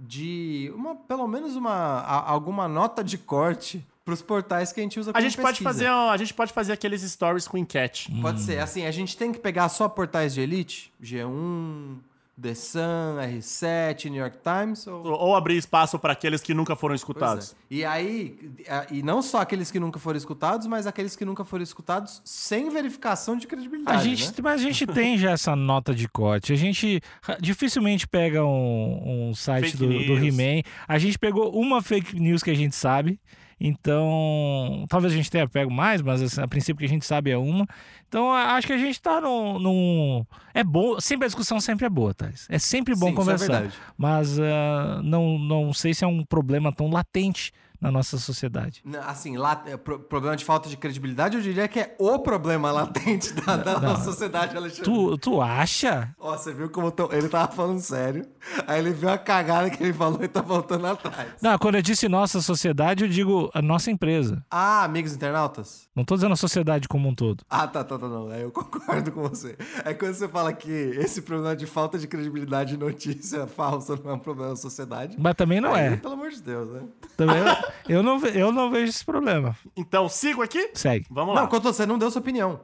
de 0.00 0.72
uma, 0.74 0.94
pelo 0.96 1.26
menos 1.28 1.54
uma 1.56 1.72
a- 1.72 2.30
alguma 2.30 2.66
nota 2.66 3.04
de 3.04 3.18
corte 3.18 3.86
para 4.04 4.14
os 4.14 4.22
portais 4.22 4.72
que 4.72 4.80
a 4.80 4.82
gente 4.82 4.98
usa 4.98 5.10
A 5.10 5.12
como 5.14 5.22
gente, 5.22 5.36
pode 5.36 5.48
pesquisa. 5.58 5.68
fazer, 5.70 5.86
a 5.88 6.16
gente 6.16 6.34
pode 6.34 6.52
fazer 6.52 6.72
aqueles 6.72 7.02
stories 7.02 7.46
com 7.46 7.58
enquete. 7.58 8.10
Pode 8.22 8.40
ser. 8.40 8.58
Assim, 8.58 8.86
a 8.86 8.90
gente 8.90 9.16
tem 9.16 9.30
que 9.30 9.38
pegar 9.38 9.68
só 9.68 9.88
portais 9.88 10.32
de 10.34 10.40
elite? 10.40 10.92
G1, 11.02 11.98
The 12.40 12.54
Sun, 12.54 13.18
R7, 13.20 14.10
New 14.10 14.20
York 14.20 14.38
Times? 14.42 14.86
Ou... 14.86 15.04
Ou 15.06 15.36
abrir 15.36 15.56
espaço 15.56 15.98
para 15.98 16.12
aqueles 16.12 16.40
que 16.40 16.54
nunca 16.54 16.74
foram 16.74 16.92
Pois 16.92 17.00
escutados. 17.00 17.56
é. 17.70 17.74
E 17.74 17.84
aí, 17.84 18.38
é, 18.66 18.86
e 18.90 19.02
não 19.02 19.22
só 19.22 19.40
aqueles 19.40 19.70
que 19.70 19.78
nunca 19.78 19.98
foram 19.98 20.16
escutados, 20.16 20.66
mas 20.66 20.86
aqueles 20.86 21.14
que 21.14 21.24
nunca 21.24 21.44
foram 21.44 21.62
escutados 21.62 22.22
sem 22.24 22.70
verificação 22.70 23.36
de 23.36 23.46
credibilidade. 23.46 23.98
A 23.98 24.02
gente, 24.02 24.26
né? 24.26 24.34
Mas 24.42 24.60
a 24.60 24.64
gente 24.64 24.86
tem 24.88 25.18
já 25.18 25.32
essa 25.32 25.54
nota 25.54 25.94
de 25.94 26.08
corte. 26.08 26.52
A 26.52 26.56
gente 26.56 27.00
dificilmente 27.40 28.08
pega 28.08 28.44
um, 28.44 29.28
um 29.30 29.34
site 29.34 29.72
Fake 29.72 29.76
do, 29.76 29.88
do. 29.88 30.24
He-Man. 30.24 30.62
A 30.86 30.98
gente 30.98 31.18
pegou 31.18 31.50
uma 31.54 31.82
fake 31.82 32.18
news 32.18 32.42
que 32.42 32.50
a 32.50 32.56
gente 32.56 32.74
sabe. 32.74 33.18
Então, 33.60 34.86
talvez 34.88 35.12
a 35.12 35.16
gente 35.16 35.30
tenha 35.30 35.46
pego 35.48 35.70
mais, 35.70 36.00
mas 36.00 36.22
assim, 36.22 36.40
a 36.40 36.48
princípio 36.48 36.78
que 36.78 36.84
a 36.86 36.88
gente 36.88 37.04
sabe 37.04 37.30
é 37.30 37.36
uma. 37.36 37.66
Então, 38.08 38.32
acho 38.32 38.66
que 38.66 38.72
a 38.72 38.78
gente 38.78 39.00
tá 39.00 39.20
num. 39.20 39.58
num- 39.58 40.26
É 40.54 40.64
bom. 40.64 40.98
Sempre 41.00 41.26
a 41.26 41.28
discussão 41.28 41.60
sempre 41.60 41.86
é 41.86 41.88
boa, 41.90 42.14
Thais. 42.14 42.46
É 42.48 42.58
sempre 42.58 42.94
bom 42.94 43.06
Sim, 43.08 43.12
é 43.12 43.16
conversar. 43.16 43.46
verdade. 43.52 43.74
mas 43.98 44.38
ah, 44.40 45.00
não, 45.04 45.38
não 45.38 45.72
sei 45.72 45.92
se 45.94 46.04
é 46.04 46.06
um 46.06 46.24
problema 46.24 46.72
tão 46.72 46.90
latente 46.90 47.52
na 47.80 47.90
nossa 47.90 48.18
sociedade. 48.18 48.82
Não, 48.84 49.00
Assim, 49.00 49.36
lá, 49.36 49.62
é, 49.66 49.76
pro- 49.76 49.98
problema 49.98 50.36
de 50.36 50.44
falta 50.44 50.68
de 50.68 50.76
credibilidade, 50.76 51.36
eu 51.36 51.42
diria 51.42 51.66
que 51.66 51.80
é 51.80 51.96
o 51.98 52.18
problema 52.18 52.70
latente 52.70 53.32
da, 53.32 53.56
da 53.56 53.80
nossa 53.80 54.04
sociedade, 54.04 54.56
Alexandre. 54.56 54.84
Tu, 54.84 55.18
tu 55.18 55.40
acha? 55.40 56.14
Ó, 56.18 56.36
você 56.36 56.52
viu 56.52 56.68
como 56.70 56.90
tão- 56.90 57.10
ele 57.12 57.28
tava 57.28 57.50
falando 57.52 57.80
sério, 57.80 58.26
aí 58.66 58.78
ele 58.78 58.92
viu 58.92 59.08
a 59.08 59.18
cagada 59.18 59.70
que 59.70 59.82
ele 59.82 59.92
falou 59.92 60.22
e 60.22 60.28
tá 60.28 60.40
voltando 60.42 60.86
atrás. 60.86 61.30
Não, 61.42 61.56
quando 61.58 61.76
eu 61.76 61.82
disse 61.82 62.08
nossa 62.08 62.40
sociedade, 62.40 63.04
eu 63.04 63.08
digo 63.10 63.50
a 63.54 63.60
nossa 63.62 63.90
empresa. 63.90 64.44
Ah, 64.50 64.84
amigos 64.84 65.14
internautas? 65.14 65.88
Não 65.94 66.04
tô 66.04 66.14
dizendo 66.14 66.32
a 66.32 66.36
sociedade 66.36 66.86
como 66.88 67.08
um 67.08 67.14
todo. 67.14 67.44
Ah, 67.48 67.66
tá, 67.66 67.82
tá, 67.84 67.98
tá, 67.98 68.08
não. 68.08 68.28
Aí 68.28 68.42
eu 68.42 68.50
concordo 68.52 69.10
com 69.12 69.22
você. 69.22 69.56
É 69.84 69.92
quando 69.94 70.14
você 70.14 70.28
fala 70.28 70.52
que 70.52 70.70
esse 70.70 71.22
problema 71.22 71.56
de 71.56 71.66
falta 71.66 71.98
de 71.98 72.06
credibilidade 72.06 72.74
e 72.74 72.76
notícia 72.76 73.46
falsa 73.46 73.98
não 74.02 74.10
é 74.12 74.14
um 74.14 74.18
problema 74.18 74.50
da 74.50 74.56
sociedade. 74.56 75.16
Mas 75.18 75.34
também 75.34 75.60
não 75.60 75.74
Aí, 75.74 75.86
é. 75.94 75.96
Pelo 75.96 76.14
amor 76.14 76.30
de 76.30 76.42
Deus, 76.42 76.70
né? 76.70 76.82
Também 77.16 77.36
eu, 77.38 77.44
eu 77.88 78.02
não, 78.02 78.18
ve- 78.18 78.32
eu 78.40 78.52
não 78.52 78.70
vejo 78.70 78.90
esse 78.90 79.04
problema. 79.04 79.56
Então, 79.76 80.08
sigo 80.08 80.42
aqui? 80.42 80.70
Segue. 80.74 81.06
Vamos 81.10 81.34
lá. 81.34 81.42
Não, 81.48 81.60
você 81.60 81.84
não 81.86 81.98
deu 81.98 82.10
sua 82.10 82.20
opinião. 82.20 82.60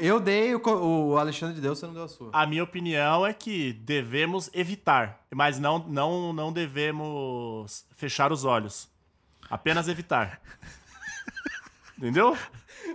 Eu 0.00 0.18
dei, 0.20 0.54
o 0.54 1.16
Alexandre 1.18 1.60
deu, 1.60 1.74
você 1.74 1.86
não 1.86 1.92
deu 1.94 2.04
a 2.04 2.08
sua. 2.08 2.30
A 2.32 2.46
minha 2.46 2.64
opinião 2.64 3.26
é 3.26 3.32
que 3.32 3.72
devemos 3.74 4.48
evitar, 4.54 5.20
mas 5.34 5.58
não, 5.58 5.78
não, 5.80 6.32
não 6.32 6.52
devemos 6.52 7.84
fechar 7.96 8.32
os 8.32 8.44
olhos. 8.44 8.88
Apenas 9.50 9.86
evitar. 9.88 10.40
Entendeu? 11.98 12.36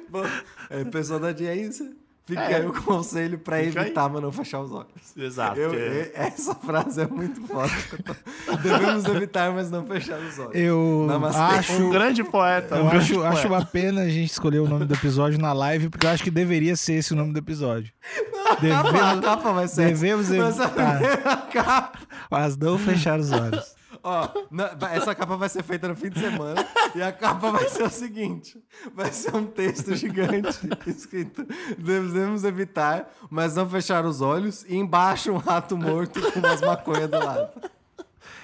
Bom, 0.10 0.24
é, 0.70 0.84
pessoal 0.86 1.20
da 1.20 1.28
audiência, 1.28 1.96
fica 2.26 2.42
É. 2.42 2.56
aí 2.56 2.66
o 2.66 2.74
conselho 2.74 3.38
pra 3.38 3.58
Fica 3.64 3.80
aí. 3.82 3.86
evitar, 3.88 4.10
mas 4.10 4.22
não 4.22 4.32
fechar 4.32 4.60
os 4.62 4.72
olhos. 4.72 4.88
Exato. 5.16 5.60
Eu- 5.60 5.74
e- 5.74 6.12
essa 6.14 6.54
frase 6.56 7.02
é 7.02 7.08
muito 7.08 7.42
foda. 7.48 7.72
Devemos 8.62 9.06
evitar, 9.06 9.52
mas 9.52 9.70
não 9.72 9.86
fechar 9.86 10.20
os 10.20 10.38
olhos. 10.40 10.52
Eu 10.56 11.06
Namastê. 11.08 11.40
acho, 11.42 11.74
Um 11.74 11.90
grande 11.90 12.24
poeta. 12.24 12.76
um 12.76 12.80
eu 12.80 12.84
grande 12.90 12.98
acho, 13.06 13.14
poeta. 13.16 13.30
acho 13.30 13.48
uma 13.48 13.66
pena 13.66 14.02
a 14.02 14.10
gente 14.10 14.32
escolher 14.32 14.60
o 14.60 14.68
nome 14.68 14.86
do 14.86 14.94
episódio 14.94 15.40
na 15.40 15.54
live, 15.54 15.90
porque 15.90 16.06
eu 16.06 16.10
acho 16.10 16.24
que 16.24 16.32
deveria 16.32 16.76
ser 16.76 16.94
esse 16.94 17.14
o 17.14 17.16
nome 17.16 17.32
do 17.34 17.40
episódio. 17.40 17.92
A 18.46 18.56
Devemos, 18.56 19.26
capa 19.26 19.52
vai 19.54 19.68
ser 19.68 19.88
devemos 19.88 20.32
a 20.32 20.36
evitar, 20.38 21.92
mas 22.30 22.56
não 22.56 22.78
fechar 22.78 23.20
os 23.20 23.32
olhos. 23.32 23.75
Ó, 24.08 24.30
na- 24.52 24.78
essa 24.92 25.16
capa 25.16 25.36
vai 25.36 25.50
ser 25.50 25.64
feita 25.64 25.88
no 25.88 25.96
fim 25.96 26.10
de 26.12 26.20
semana 26.20 26.64
e 26.94 27.02
a 27.02 27.12
capa 27.12 27.50
vai 27.52 27.68
ser 27.68 27.84
o 27.84 27.90
seguinte: 27.90 28.64
vai 28.94 29.12
ser 29.12 29.36
um 29.36 29.48
texto 29.48 29.96
gigante 29.96 30.70
escrito 30.86 31.44
devemos 31.76 32.44
evitar, 32.44 33.12
mas 33.32 33.56
não 33.56 33.68
fechar 33.68 34.06
os 34.06 34.22
olhos 34.22 34.64
e 34.70 34.76
embaixo 34.76 35.32
um 35.32 35.38
rato 35.38 35.76
morto 35.76 36.22
com 36.32 36.38
umas 36.38 36.62
maconhas 36.62 37.10
do 37.10 37.18
lado. 37.18 37.50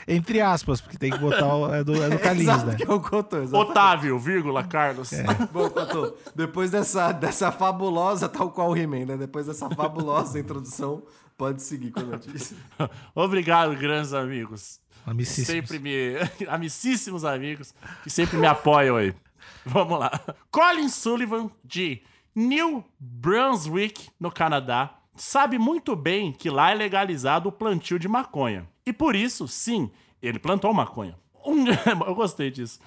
Entre 0.08 0.42
aspas, 0.42 0.82
porque 0.82 0.98
tem 0.98 1.12
que 1.12 1.20
botar 1.20 1.56
o. 1.56 1.74
É 1.76 1.84
do, 1.84 1.94
é 2.04 2.10
do 2.10 2.18
Calins, 2.20 2.42
Exato, 2.42 2.66
né? 2.66 2.76
que 2.76 2.84
é 2.84 2.92
o 2.92 3.00
Cotô, 3.00 3.38
exato. 3.38 3.58
Otávio, 3.70 4.18
vírgula, 4.18 4.64
Carlos. 4.64 5.12
Bom, 5.54 5.70
Cotô, 5.70 6.16
depois 6.36 6.72
dessa, 6.72 7.12
dessa 7.12 7.52
fabulosa, 7.52 8.28
tal 8.28 8.50
qual 8.50 8.72
o 8.72 8.76
He-Man, 8.76 9.06
né? 9.06 9.16
Depois 9.18 9.46
dessa 9.46 9.70
fabulosa 9.70 10.40
introdução, 10.40 11.04
Pode 11.38 11.64
seguir 11.64 11.90
com 11.90 12.02
a 12.02 12.04
notícia. 12.04 12.56
Obrigado, 13.16 13.76
grandes 13.76 14.14
amigos. 14.14 14.80
Amicíssimos. 15.06 15.48
Sempre 15.48 15.80
me. 15.80 16.16
Amicíssimos 16.48 17.26
amigos 17.26 17.74
que 18.04 18.10
sempre 18.10 18.38
me 18.38 18.48
apoiam 18.48 18.96
aí. 18.96 19.14
Vamos 19.66 20.00
lá. 20.00 20.12
Colin 20.52 20.90
Sullivan, 20.90 21.50
de 21.64 22.02
New 22.36 22.84
Brunswick, 23.00 24.10
no 24.20 24.32
Canadá, 24.32 24.96
sabe 25.16 25.58
muito 25.58 25.96
bem 25.96 26.32
que 26.32 26.50
lá 26.50 26.72
é 26.72 26.76
legalizado 26.76 27.50
o 27.50 27.52
plantio 27.52 28.00
de 28.00 28.08
maconha. 28.08 28.68
E 28.86 28.94
por 28.94 29.16
isso, 29.16 29.48
sim, 29.48 29.92
ele 30.22 30.40
plantou 30.40 30.74
maconha. 30.74 31.18
Um... 31.46 31.66
Eu 32.06 32.16
gostei 32.16 32.50
disso. 32.50 32.80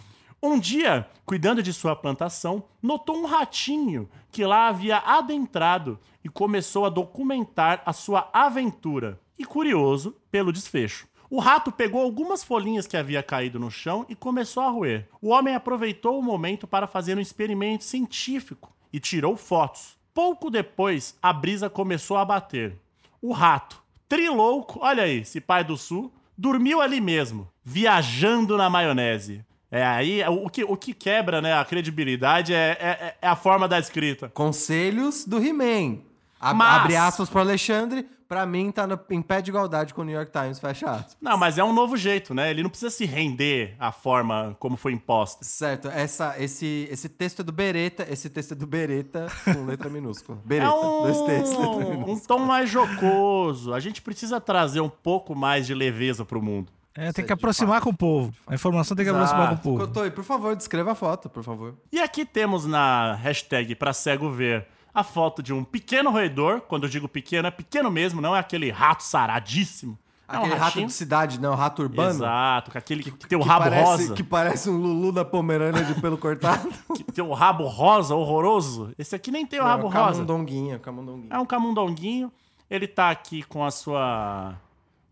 Um 0.43 0.59
dia, 0.59 1.09
cuidando 1.25 1.63
de 1.63 1.73
sua 1.73 1.97
plantação, 1.97 2.65
notou 2.83 3.17
um 3.17 3.25
ratinho 3.25 4.09
que 4.31 4.45
lá 4.45 4.69
havia 4.69 4.99
adentrado 4.99 5.99
e 6.23 6.29
começou 6.29 6.85
a 6.85 6.91
documentar 6.91 7.83
a 7.87 7.93
sua 7.93 8.29
aventura. 8.33 9.21
E 9.39 9.45
curioso 9.45 10.17
pelo 10.31 10.53
desfecho. 10.53 11.09
O 11.35 11.41
rato 11.41 11.73
pegou 11.73 12.01
algumas 12.01 12.45
folhinhas 12.45 12.87
que 12.87 12.97
havia 12.97 13.21
caído 13.21 13.59
no 13.59 13.69
chão 13.69 14.07
e 14.09 14.15
começou 14.15 14.63
a 14.63 14.69
roer. 14.69 15.09
O 15.21 15.31
homem 15.31 15.53
aproveitou 15.53 16.17
o 16.17 16.23
momento 16.23 16.65
para 16.65 16.87
fazer 16.87 17.19
um 17.19 17.21
experimento 17.21 17.83
científico 17.83 18.73
e 18.93 19.01
tirou 19.01 19.37
fotos. 19.37 19.97
Pouco 20.15 20.49
depois, 20.49 21.17
a 21.21 21.33
brisa 21.33 21.69
começou 21.69 22.17
a 22.19 22.25
bater. 22.25 22.79
O 23.21 23.33
rato, 23.33 23.83
trilouco, 24.09 24.79
olha 24.81 25.03
aí, 25.03 25.23
esse 25.23 25.41
pai 25.41 25.65
do 25.65 25.77
sul, 25.77 26.15
dormiu 26.39 26.81
ali 26.81 27.01
mesmo, 27.01 27.49
viajando 27.65 28.57
na 28.57 28.71
maionese. 28.71 29.45
É 29.73 29.85
aí, 29.85 30.23
o 30.29 30.49
que, 30.49 30.63
o 30.63 30.77
que 30.77 30.95
quebra 30.95 31.43
né, 31.43 31.53
a 31.59 31.65
credibilidade 31.65 32.55
é, 32.55 32.79
é, 32.81 33.17
é 33.21 33.27
a 33.27 33.35
forma 33.35 33.67
da 33.67 33.77
escrita. 33.81 34.29
Conselhos 34.29 35.25
do 35.25 35.45
He-Man. 35.45 35.99
Ab- 36.41 36.57
Mas- 36.57 36.81
Abre 36.83 36.95
aspas 36.97 37.29
pro 37.29 37.41
Alexandre. 37.41 38.07
Pra 38.29 38.47
mim, 38.47 38.71
tá 38.73 38.87
no- 38.87 38.99
em 39.11 39.21
pé 39.21 39.43
de 39.43 39.51
igualdade 39.51 39.93
com 39.93 40.01
o 40.01 40.05
New 40.05 40.15
York 40.15 40.33
Times, 40.33 40.59
fecha 40.59 40.91
aspas. 40.91 41.17
Não, 41.21 41.37
mas 41.37 41.59
é 41.59 41.65
um 41.65 41.73
novo 41.73 41.97
jeito, 41.97 42.33
né? 42.35 42.51
Ele 42.51 42.63
não 42.63 42.71
precisa 42.71 42.91
se 42.91 43.05
render 43.05 43.75
à 43.79 43.93
forma 43.93 44.57
como 44.59 44.77
foi 44.77 44.93
imposta. 44.93 45.45
Certo, 45.45 45.89
essa, 45.89 46.35
esse, 46.39 46.89
esse 46.91 47.09
texto 47.09 47.41
é 47.41 47.43
do 47.43 47.53
Beretta, 47.53 48.07
esse 48.11 48.31
texto 48.31 48.53
é 48.53 48.55
do 48.55 48.67
Beretta 48.67 49.27
com 49.45 49.65
letra 49.67 49.91
minúscula. 49.91 50.39
É 50.45 50.49
Beretta, 50.49 50.73
dois 50.73 51.17
T's, 51.23 51.51
letra 51.51 51.67
um, 51.67 51.79
minúscula. 51.91 52.13
um 52.15 52.19
tom 52.21 52.39
mais 52.41 52.71
jocoso. 52.71 53.73
A 53.75 53.81
gente 53.81 54.01
precisa 54.03 54.41
trazer 54.41 54.81
um 54.81 54.89
pouco 54.89 55.35
mais 55.35 55.67
de 55.67 55.75
leveza 55.75 56.25
pro 56.25 56.43
mundo. 56.43 56.73
É, 56.97 57.13
tem 57.13 57.25
que 57.27 57.33
é 57.33 57.35
aproximar 57.35 57.81
com 57.81 57.91
o 57.91 57.97
povo. 57.97 58.33
A 58.47 58.55
informação 58.55 58.97
tem 58.97 59.05
que 59.05 59.11
aproximar 59.11 59.49
com 59.49 59.55
o 59.55 59.59
povo. 59.59 59.79
Cotoi, 59.87 60.11
por 60.13 60.23
favor, 60.23 60.55
descreva 60.55 60.93
a 60.93 60.95
foto, 60.95 61.29
por 61.29 61.43
favor. 61.43 61.75
E 61.91 62.01
aqui 62.01 62.25
temos 62.25 62.67
na 62.67 63.15
hashtag 63.17 63.75
pra 63.75 63.93
cego 63.93 64.31
ver 64.31 64.67
a 64.95 65.03
foto 65.03 65.43
de 65.43 65.53
um 65.53 65.65
pequeno 65.65 66.11
roedor. 66.11 66.61
Quando 66.61 66.85
eu 66.85 66.89
digo 66.89 67.09
pequeno, 67.09 67.49
é 67.49 67.51
pequeno 67.51 67.91
mesmo, 67.91 68.21
não 68.21 68.35
é 68.35 68.39
aquele 68.39 68.71
rato 68.71 69.03
saradíssimo. 69.03 69.99
É 70.27 70.37
um 70.37 70.41
Aquele 70.41 70.55
rato 70.55 70.65
ratinho. 70.65 70.87
de 70.87 70.93
cidade, 70.95 71.39
não, 71.39 71.55
rato 71.55 71.83
urbano. 71.83 72.11
Exato, 72.11 72.71
com 72.71 72.79
aquele 72.79 73.03
que, 73.03 73.11
tem 73.11 73.37
o 73.37 73.43
que 73.43 73.47
rabo 73.47 73.65
parece, 73.65 73.85
rosa. 73.85 74.15
Que 74.15 74.23
parece 74.23 74.71
um 74.71 74.77
Lulu 74.79 75.13
da 75.13 75.25
Pomerânia 75.25 75.85
de 75.85 76.01
pelo 76.01 76.17
cortado. 76.17 76.67
que 76.97 77.05
tem 77.05 77.23
o 77.23 77.35
rabo 77.35 77.67
rosa 77.67 78.15
horroroso. 78.15 78.91
Esse 78.99 79.15
aqui 79.15 79.31
nem 79.31 79.45
tem 79.45 79.61
o 79.61 79.65
rabo 79.65 79.83
Não, 79.83 79.91
rosa. 79.91 80.25
Camundonguinho, 80.25 80.81
camundonguinho. 80.81 81.29
É 81.31 81.39
um 81.39 81.45
camundonguinho. 81.45 82.33
Ele 82.71 82.89
tá 82.89 83.11
aqui 83.11 83.43
com 83.43 83.65
a 83.65 83.71
sua. 83.71 84.55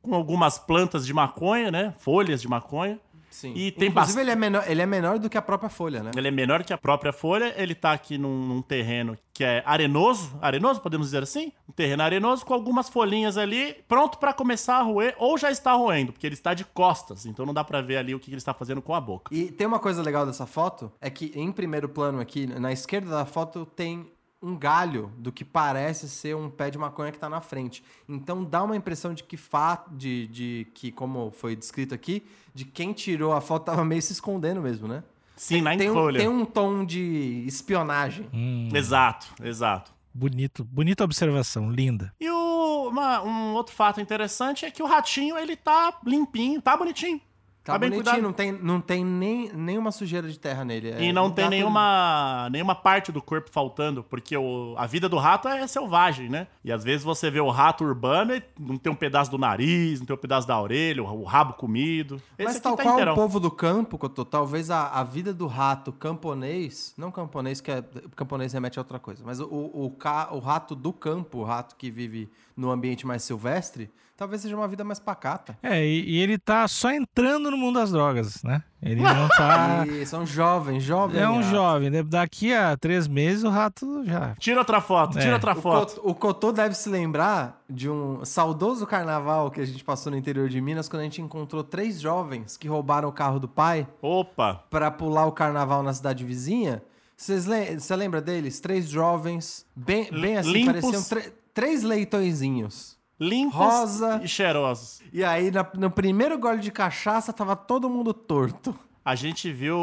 com 0.01 0.15
algumas 0.15 0.59
plantas 0.59 1.05
de 1.05 1.12
maconha, 1.12 1.71
né? 1.71 1.93
Folhas 1.99 2.41
de 2.41 2.49
maconha. 2.49 2.99
Sim. 3.33 3.53
E 3.57 3.71
tem 3.73 3.89
Inclusive, 3.89 3.91
bastante. 3.95 4.21
ele 4.21 4.31
é, 4.31 4.37
menor, 4.37 4.65
ele 4.67 4.83
é 4.83 4.87
menor 4.87 5.19
do 5.19 5.29
que 5.29 5.39
a 5.39 5.43
própria 5.43 5.71
folha, 5.71 6.03
né? 6.03 6.11
Ele 6.17 6.29
é 6.29 6.31
menor 6.31 6.62
que 6.62 6.73
a 6.73 6.79
própria 6.79 7.12
folha. 7.12 7.55
Ele 7.57 7.75
tá 7.75 7.93
aqui 7.93 8.19
num, 8.19 8.47
num 8.47 8.62
terreno 8.62 9.17
que 9.33 9.43
é 9.43 9.62
arenoso. 9.65 10.39
Arenoso, 10.41 10.81
podemos 10.81 11.07
dizer 11.09 11.23
assim? 11.23 11.53
Um 11.69 11.73
terreno 11.73 12.03
arenoso 12.03 12.45
com 12.45 12.53
algumas 12.53 12.89
folhinhas 12.89 13.39
ali, 13.39 13.75
pronto 13.89 14.19
pra 14.19 14.33
começar 14.33 14.77
a 14.77 14.83
roer, 14.83 15.15
ou 15.19 15.39
já 15.39 15.51
está 15.51 15.73
roendo, 15.73 16.12
porque 16.12 16.27
ele 16.27 16.35
está 16.35 16.53
de 16.55 16.65
costas. 16.65 17.25
Então 17.27 17.47
não 17.47 17.55
dá 17.55 17.65
pra 17.65 17.81
ver 17.81 17.97
ali 17.97 18.15
o 18.15 18.21
que 18.21 18.31
ele 18.31 18.37
está 18.37 18.53
fazendo 18.53 18.83
com 18.83 18.95
a 18.95 19.01
boca. 19.01 19.35
E 19.35 19.51
tem 19.51 19.67
uma 19.67 19.79
coisa 19.79 20.03
legal 20.03 20.27
dessa 20.27 20.47
foto, 20.47 20.93
é 21.01 21.09
que 21.09 21.33
em 21.35 21.51
primeiro 21.51 21.89
plano 21.89 22.21
aqui, 22.21 22.47
na 22.47 22.73
esquerda 22.73 23.11
da 23.11 23.25
foto, 23.25 23.65
tem 23.65 24.11
um 24.43 24.57
galho 24.57 25.13
do 25.19 25.31
que 25.31 25.45
parece 25.45 26.09
ser 26.09 26.35
um 26.35 26.51
pé 26.51 26.71
de 26.71 26.77
maconha 26.79 27.13
que 27.13 27.19
tá 27.19 27.29
na 27.29 27.41
frente. 27.41 27.83
Então 28.09 28.43
dá 28.43 28.63
uma 28.63 28.75
impressão 28.77 29.15
de 29.15 29.23
que 29.23 29.37
fa 29.37 29.85
de, 29.91 30.27
de 30.27 30.67
que, 30.75 30.91
como 30.91 31.31
foi 31.31 31.55
descrito 31.55 31.95
aqui, 31.95 32.25
de 32.53 32.65
quem 32.65 32.93
tirou 32.93 33.33
a 33.33 33.41
foto 33.41 33.65
tava 33.67 33.85
meio 33.85 34.03
se 34.03 34.13
escondendo 34.13 34.61
mesmo, 34.61 34.89
né? 34.89 35.05
Sim, 35.37 35.63
Tem 35.77 35.91
um, 35.91 35.95
folha. 35.95 36.19
tem 36.21 36.29
um 36.29 36.45
tom 36.45 36.85
de 36.85 37.45
espionagem. 37.47 38.29
Hum, 38.33 38.69
Exato, 38.75 39.29
exato. 39.43 39.93
bonito. 40.13 40.63
Bonita 40.65 41.03
observação. 41.05 41.71
Linda. 41.71 42.13
E 42.21 42.29
o, 42.31 42.89
uma- 42.91 43.23
um 43.23 43.55
outro 43.55 43.75
fato 43.75 44.01
interessante 44.01 44.65
é 44.65 44.71
que 44.71 44.83
o 44.83 44.87
ratinho, 44.87 45.37
ele 45.39 45.57
tá 45.57 45.99
limpinho, 46.07 46.61
tá 46.61 46.77
bonitinho. 46.77 47.21
Tá, 47.64 47.75
Tá 47.75 47.78
bem 47.78 47.90
bonitinho, 47.90 48.14
cuidado. 48.14 48.23
não 48.23 48.33
tem, 48.33 48.52
não 48.52 48.81
tem 48.81 49.04
nem, 49.04 49.52
nenhuma 49.52 49.92
sujeira 49.92 50.28
de 50.28 50.37
terra 50.37 50.64
nele. 50.64 50.90
É 50.90 51.02
E 51.04 51.12
não 51.12 51.31
tem 51.31 51.49
nenhuma, 51.49 52.49
nenhuma 52.50 52.75
parte 52.75 53.12
do 53.12 53.23
corpo 53.23 53.50
faltando, 53.52 54.02
porque 54.02 54.37
o, 54.37 54.75
a 54.76 54.85
vida 54.85 55.09
do 55.09 55.16
rato 55.16 55.47
é 55.47 55.64
selvagem, 55.69 56.28
né? 56.28 56.49
E 56.64 56.73
às 56.73 56.83
vezes 56.83 57.04
você 57.04 57.31
vê 57.31 57.40
o 57.40 57.50
rato 57.50 57.85
urbano 57.85 58.35
e 58.35 58.42
não 58.59 58.76
tem 58.76 58.92
um 58.92 58.97
pedaço 58.97 59.31
do 59.31 59.38
nariz, 59.38 60.00
não 60.00 60.07
tem 60.07 60.14
um 60.14 60.19
pedaço 60.19 60.47
da 60.47 60.61
orelha, 60.61 61.04
o, 61.04 61.21
o 61.21 61.25
rabo 61.25 61.54
comido. 61.54 62.21
Esse 62.37 62.54
Mas 62.54 62.61
tal 62.61 62.76
tá 62.76 62.83
qual 62.83 62.95
inteirão. 62.95 63.12
o 63.12 63.16
povo 63.16 63.38
do 63.38 63.50
campo, 63.50 63.97
Cotô, 63.97 64.25
talvez 64.25 64.69
a, 64.69 64.88
a 64.88 65.04
vida 65.04 65.33
do 65.33 65.47
rato 65.47 65.92
camponês, 65.92 66.92
não 66.99 67.12
camponês, 67.12 67.61
que 67.61 67.71
é, 67.71 67.85
camponês 68.16 68.52
remete 68.52 68.81
a 68.81 68.83
outra 68.83 68.99
coisa, 68.99 69.23
mas 69.25 69.38
o, 69.38 69.47
o, 69.47 69.87
o, 69.87 69.97
o 70.33 70.38
rato 70.40 70.75
do 70.75 70.92
campo, 70.92 71.38
o 71.38 71.45
rato 71.45 71.76
que 71.76 71.92
vive 71.92 72.28
no 72.56 72.71
ambiente 72.71 73.06
mais 73.06 73.23
silvestre, 73.23 73.90
talvez 74.16 74.42
seja 74.42 74.54
uma 74.56 74.68
vida 74.68 74.85
mais 74.85 75.00
pacata. 75.00 75.56
É, 75.62 75.85
e, 75.85 76.11
e 76.11 76.18
ele 76.21 76.38
tá 76.38 76.68
só 76.68 76.90
entrando 76.92 77.50
no 77.50 77.56
mundo 77.56 77.78
das 77.80 77.90
drogas, 77.90 78.42
né? 78.42 78.62
Ele 78.80 79.00
não 79.00 79.28
tá. 79.28 79.85
E 79.87 80.04
são 80.06 80.25
jovens, 80.26 80.82
jovens. 80.82 81.18
É 81.21 81.28
um 81.28 81.37
rato. 81.37 81.47
jovem, 81.49 81.90
né? 81.90 82.02
Daqui 82.02 82.52
a 82.52 82.76
três 82.76 83.06
meses 83.09 83.42
o 83.44 83.49
rato 83.49 84.04
já. 84.04 84.35
Tira 84.38 84.59
outra 84.61 84.80
foto, 84.80 85.12
tira 85.18 85.30
É. 85.30 85.35
outra 85.35 85.52
O 85.52 85.61
foto. 85.61 85.94
Cotô, 85.97 86.09
o 86.11 86.14
Cotô 86.14 86.52
deve 86.52 86.75
se 86.75 86.88
lembrar 86.88 87.62
de 87.68 87.88
um 87.88 88.25
saudoso 88.25 88.87
carnaval 88.87 89.50
que 89.50 89.61
a 89.61 89.64
gente 89.64 89.82
passou 89.82 90.11
no 90.12 90.18
interior 90.18 90.49
de 90.49 90.61
Minas, 90.61 90.88
quando 90.88 91.00
a 91.00 91.04
gente 91.04 91.21
encontrou 91.23 91.62
três 91.64 92.00
jovens 92.00 92.56
que 92.56 92.68
roubaram 92.68 93.09
o 93.09 93.12
carro 93.12 93.38
do 93.40 93.49
pai 93.49 93.87
Opa, 94.00 94.64
para 94.71 94.90
pular 94.90 95.26
o 95.26 95.32
carnaval 95.32 95.82
na 95.82 95.92
cidade 95.94 96.25
vizinha. 96.25 96.82
Você 97.16 97.94
lembra 97.94 98.21
deles? 98.21 98.59
Três 98.59 98.88
jovens, 98.88 99.64
bem, 99.76 100.09
bem 100.11 100.38
assim, 100.38 100.52
Limpos. 100.52 100.82
pareciam 100.82 101.32
três 101.54 101.82
leitõezinhos. 101.82 102.97
limpos 103.21 103.54
Rosa. 103.54 104.21
e 104.25 104.26
cheirosos. 104.28 105.00
E 105.12 105.23
aí, 105.23 105.50
na- 105.50 105.66
no 105.78 105.90
primeiro 105.90 106.37
gole 106.38 106.59
de 106.61 106.73
cachaça, 106.73 107.32
tava 107.32 107.54
todo 107.54 107.88
mundo 107.88 108.12
torto. 108.12 108.76
A 109.04 109.14
gente 109.14 109.52
viu 109.52 109.78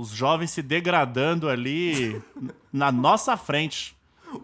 os 0.00 0.08
jovens 0.08 0.50
se 0.52 0.62
degradando 0.62 1.48
ali 1.48 2.20
na 2.72 2.90
nossa 2.92 3.36
frente. 3.36 3.96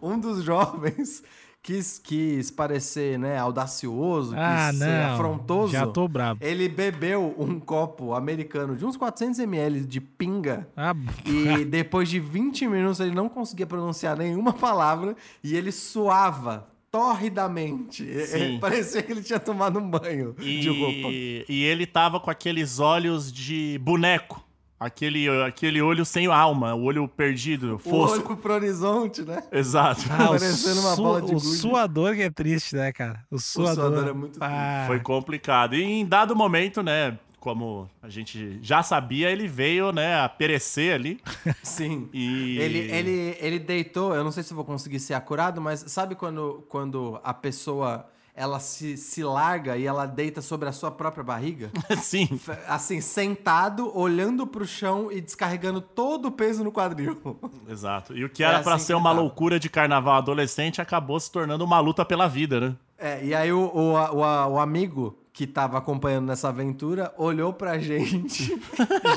Um 0.02 0.18
dos 0.18 0.42
jovens 0.42 1.22
quis, 1.64 1.99
quis 1.99 2.50
parecer 2.50 3.18
né, 3.18 3.38
audacioso, 3.38 4.35
Ah, 4.37 4.68
quis 4.71 4.78
ser 4.78 4.87
não. 4.87 5.14
afrontoso. 5.14 5.73
Já 5.73 5.87
tô 5.87 6.06
brabo. 6.06 6.44
Ele 6.44 6.68
bebeu 6.68 7.35
um 7.38 7.59
copo 7.59 8.12
americano 8.14 8.76
de 8.76 8.85
uns 8.85 8.97
400 8.97 9.38
ml 9.40 9.80
de 9.85 10.00
pinga. 10.00 10.68
Ah, 10.76 10.94
E 11.25 11.64
depois 11.66 12.09
de 12.09 12.21
20 12.21 12.68
minutos 12.68 13.00
ele 13.00 13.14
não 13.14 13.28
conseguia 13.28 13.66
pronunciar 13.66 14.16
nenhuma 14.16 14.52
palavra 14.52 15.16
e 15.42 15.56
ele 15.56 15.73
suava 15.73 16.68
torridamente. 16.92 18.04
E- 18.04 18.26
Sim. 18.26 18.54
e 18.56 18.59
Parecia 18.61 19.02
que 19.02 19.11
ele 19.11 19.23
tinha 19.23 19.40
tomado 19.40 19.78
um 19.78 19.90
banho 19.90 20.35
de 20.38 20.68
roupa. 20.68 21.09
E, 21.11 21.44
e 21.49 21.64
ele 21.64 21.87
tava 21.87 22.21
com 22.21 22.30
aqueles 22.30 22.78
olhos 22.78 23.33
de 23.33 23.78
boneco. 23.83 24.44
Aquele, 24.78 25.28
aquele 25.44 25.80
olho 25.80 26.04
sem 26.04 26.26
alma, 26.26 26.74
o 26.74 26.82
olho 26.82 27.06
perdido, 27.08 27.76
O 27.76 27.78
fosco. 27.78 28.28
olho 28.28 28.36
pro 28.36 28.54
horizonte, 28.54 29.22
né? 29.22 29.42
Exato. 29.52 30.02
Ah, 30.10 30.24
o, 30.24 30.28
Parecendo 30.30 30.80
uma 30.80 30.94
su- 30.96 31.02
bola 31.02 31.20
de 31.22 31.30
o 31.30 31.34
gude. 31.40 31.46
suador 31.56 32.14
que 32.14 32.22
é 32.22 32.30
triste, 32.30 32.74
né, 32.76 32.92
cara? 32.92 33.20
O 33.30 33.38
suador. 33.38 33.74
suador 33.74 34.08
é 34.08 34.12
muito 34.12 34.38
Ah, 34.42 34.84
Foi 34.86 35.00
complicado. 35.00 35.74
E 35.74 35.82
em 35.82 36.04
dado 36.04 36.34
momento, 36.36 36.82
né, 36.82 37.16
como 37.40 37.88
a 38.02 38.08
gente 38.08 38.58
já 38.62 38.82
sabia, 38.82 39.30
ele 39.30 39.46
veio, 39.46 39.92
né, 39.92 40.18
a 40.20 40.28
perecer 40.28 40.94
ali. 40.94 41.20
Sim. 41.62 42.08
E 42.12 42.58
Ele, 42.58 42.78
ele, 42.90 43.36
ele 43.40 43.58
deitou, 43.58 44.14
eu 44.14 44.24
não 44.24 44.32
sei 44.32 44.42
se 44.42 44.52
eu 44.52 44.56
vou 44.56 44.64
conseguir 44.64 44.98
ser 44.98 45.14
acurado, 45.14 45.60
mas 45.60 45.84
sabe 45.86 46.14
quando, 46.14 46.64
quando 46.68 47.18
a 47.22 47.32
pessoa 47.32 48.06
ela 48.36 48.58
se, 48.58 48.96
se 48.96 49.22
larga 49.22 49.76
e 49.76 49.86
ela 49.86 50.06
deita 50.06 50.42
sobre 50.42 50.68
a 50.68 50.72
sua 50.72 50.90
própria 50.90 51.22
barriga? 51.22 51.70
Sim. 52.02 52.28
Assim, 52.66 53.00
sentado, 53.00 53.96
olhando 53.96 54.46
pro 54.46 54.66
chão 54.66 55.10
e 55.12 55.20
descarregando 55.20 55.80
todo 55.80 56.26
o 56.26 56.32
peso 56.32 56.64
no 56.64 56.72
quadril. 56.72 57.16
Exato. 57.68 58.16
E 58.16 58.24
o 58.24 58.28
que 58.28 58.42
É 58.42 58.46
era 58.48 58.56
assim 58.56 58.64
pra 58.64 58.74
que 58.76 58.82
ser 58.82 58.94
uma 58.94 59.10
tava. 59.10 59.20
loucura 59.22 59.60
de 59.60 59.68
carnaval 59.70 60.16
adolescente 60.16 60.80
acabou 60.80 61.18
se 61.20 61.30
tornando 61.30 61.64
uma 61.64 61.78
luta 61.78 62.04
pela 62.04 62.26
vida, 62.28 62.58
né? 62.60 62.76
É, 62.98 63.24
e 63.24 63.34
aí 63.34 63.52
o, 63.52 63.60
o, 63.72 63.92
o, 63.94 64.18
o 64.54 64.58
amigo 64.58 65.16
que 65.34 65.46
tava 65.48 65.76
acompanhando 65.76 66.26
nessa 66.26 66.48
aventura 66.48 67.12
olhou 67.18 67.52
pra 67.52 67.76
gente, 67.82 68.56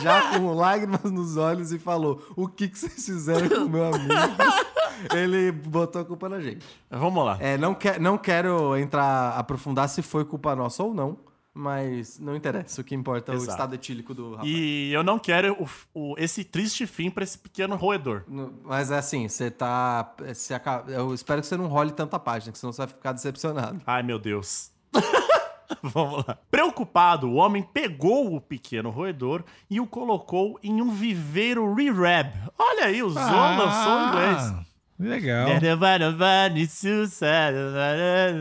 já 0.01 0.31
com 0.37 0.51
lágrimas 0.53 1.03
nos 1.11 1.37
olhos, 1.37 1.71
e 1.71 1.77
falou: 1.79 2.21
O 2.35 2.47
que, 2.47 2.67
que 2.67 2.77
vocês 2.77 3.05
fizeram 3.05 3.47
com 3.47 3.65
o 3.65 3.69
meu 3.69 3.85
amigo? 3.85 4.13
ele 5.15 5.51
botou 5.51 6.01
a 6.01 6.05
culpa 6.05 6.27
na 6.27 6.41
gente. 6.41 6.65
Vamos 6.89 7.23
lá. 7.23 7.37
É, 7.39 7.55
não, 7.55 7.75
que, 7.75 7.99
não 7.99 8.17
quero 8.17 8.75
entrar, 8.75 9.37
aprofundar 9.37 9.87
se 9.87 10.01
foi 10.01 10.25
culpa 10.25 10.55
nossa 10.55 10.81
ou 10.81 10.91
não, 10.91 11.19
mas 11.53 12.17
não 12.19 12.35
interessa. 12.35 12.81
O 12.81 12.83
que 12.83 12.95
importa 12.95 13.31
é 13.31 13.35
o 13.35 13.37
Exato. 13.37 13.51
estado 13.51 13.75
etílico 13.75 14.15
do 14.15 14.31
rapaz. 14.31 14.47
E 14.49 14.91
eu 14.91 15.03
não 15.03 15.19
quero 15.19 15.53
o- 15.61 15.67
o- 15.93 16.15
esse 16.17 16.43
triste 16.43 16.87
fim 16.87 17.11
pra 17.11 17.23
esse 17.23 17.37
pequeno 17.37 17.75
roedor. 17.75 18.23
No- 18.27 18.53
Mas 18.63 18.89
é 18.89 18.97
assim, 18.97 19.27
você 19.27 19.51
tá. 19.51 20.15
Você 20.27 20.55
acaba, 20.55 20.91
eu 20.91 21.13
espero 21.13 21.41
que 21.41 21.47
você 21.47 21.55
não 21.57 21.67
role 21.67 21.91
tanta 21.91 22.17
página, 22.17 22.51
que 22.51 22.57
senão 22.57 22.73
você 22.73 22.79
vai 22.81 22.87
ficar 22.87 23.11
decepcionado. 23.11 23.79
Ai, 23.85 24.01
meu 24.01 24.17
Deus. 24.17 24.71
Vamos 25.83 26.25
lá. 26.27 26.37
Preocupado, 26.49 27.29
o 27.29 27.35
homem 27.35 27.61
pegou 27.61 28.35
o 28.35 28.41
pequeno 28.41 28.89
roedor 28.89 29.43
e 29.69 29.79
o 29.79 29.87
colocou 29.87 30.59
em 30.63 30.81
um 30.81 30.91
viveiro 30.91 31.73
rehab. 31.73 32.31
Olha 32.57 32.85
aí, 32.85 33.03
o 33.03 33.09
Zola 33.09 33.57
lançou 33.57 33.99
em 33.99 34.07
inglês. 34.07 34.53
Ah, 34.53 34.63
Legal. 34.99 35.47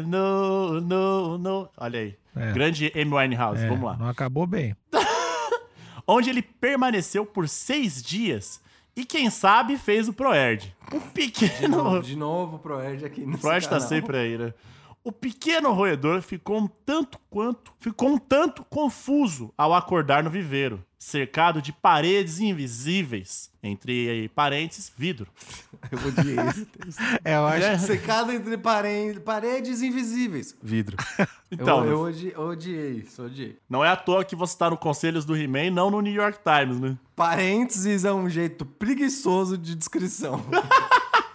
No, 0.07 0.81
no, 0.81 1.39
no. 1.39 1.69
Olha 1.77 2.01
aí. 2.01 2.17
É. 2.35 2.53
Grande 2.53 2.93
Amy 2.95 3.15
Winehouse. 3.15 3.65
É, 3.65 3.69
Vamos 3.69 3.85
lá. 3.85 3.97
Não 3.97 4.09
acabou 4.09 4.47
bem. 4.47 4.77
Onde 6.07 6.31
ele 6.31 6.43
permaneceu 6.43 7.27
por 7.27 7.49
seis 7.49 8.03
dias 8.03 8.61
e, 8.97 9.05
quem 9.05 9.29
sabe, 9.29 9.77
fez 9.77 10.09
o 10.09 10.13
Proerd. 10.13 10.75
Um 10.93 10.99
De 10.99 11.05
pequeno. 11.09 11.69
novo, 11.83 12.03
de 12.03 12.17
novo 12.17 12.59
pro 12.59 12.83
Ed 12.83 13.05
aqui 13.05 13.23
O 13.23 13.27
nesse 13.27 13.41
Proerd 13.41 13.69
tá 13.69 13.81
sempre 13.81 14.17
aí, 14.17 14.39
né? 14.39 14.55
O 15.07 15.13
pequeno 15.13 15.73
roedor 15.73 16.21
ficou 16.21 16.59
um 16.59 16.67
tanto 16.67 17.17
quanto, 17.31 17.73
ficou 17.79 18.09
um 18.09 18.19
tanto 18.19 18.65
confuso 18.65 19.55
ao 19.57 19.73
acordar 19.73 20.25
no 20.25 20.31
viveiro, 20.31 20.85
cercado 20.99 21.63
de 21.63 21.73
paredes 21.73 22.41
invisíveis, 22.41 23.49
entre 23.63 24.29
parênteses, 24.35 24.93
vidro. 24.99 25.29
Eu 25.93 25.99
odiei 26.09 26.37
esse 26.49 26.65
texto. 26.67 27.01
É, 27.25 27.37
eu 27.37 27.47
acho. 27.47 27.87
Secado 27.87 28.33
entre 28.33 28.59
pare- 28.59 29.21
paredes 29.25 29.81
invisíveis. 29.81 30.57
Vidro. 30.61 30.97
Então, 31.49 31.85
eu, 31.85 31.91
eu 31.93 32.01
odi- 32.01 32.35
odiei 32.37 32.93
isso, 33.07 33.23
odiei. 33.23 33.57
não 33.71 33.85
é 33.85 33.89
à 33.89 33.95
toa 33.95 34.25
que 34.25 34.35
você 34.35 34.59
tá 34.59 34.69
no 34.69 34.77
Conselhos 34.77 35.25
do 35.25 35.37
He-Man, 35.37 35.71
não 35.71 35.89
no 35.93 36.01
New 36.01 36.13
York 36.13 36.41
Times, 36.43 36.81
né? 36.81 36.99
Parênteses 37.15 38.05
é 38.05 38.13
um 38.13 38.29
jeito 38.29 38.67
preguiçoso 38.67 39.57
de 39.57 39.77
descrição. 39.77 40.45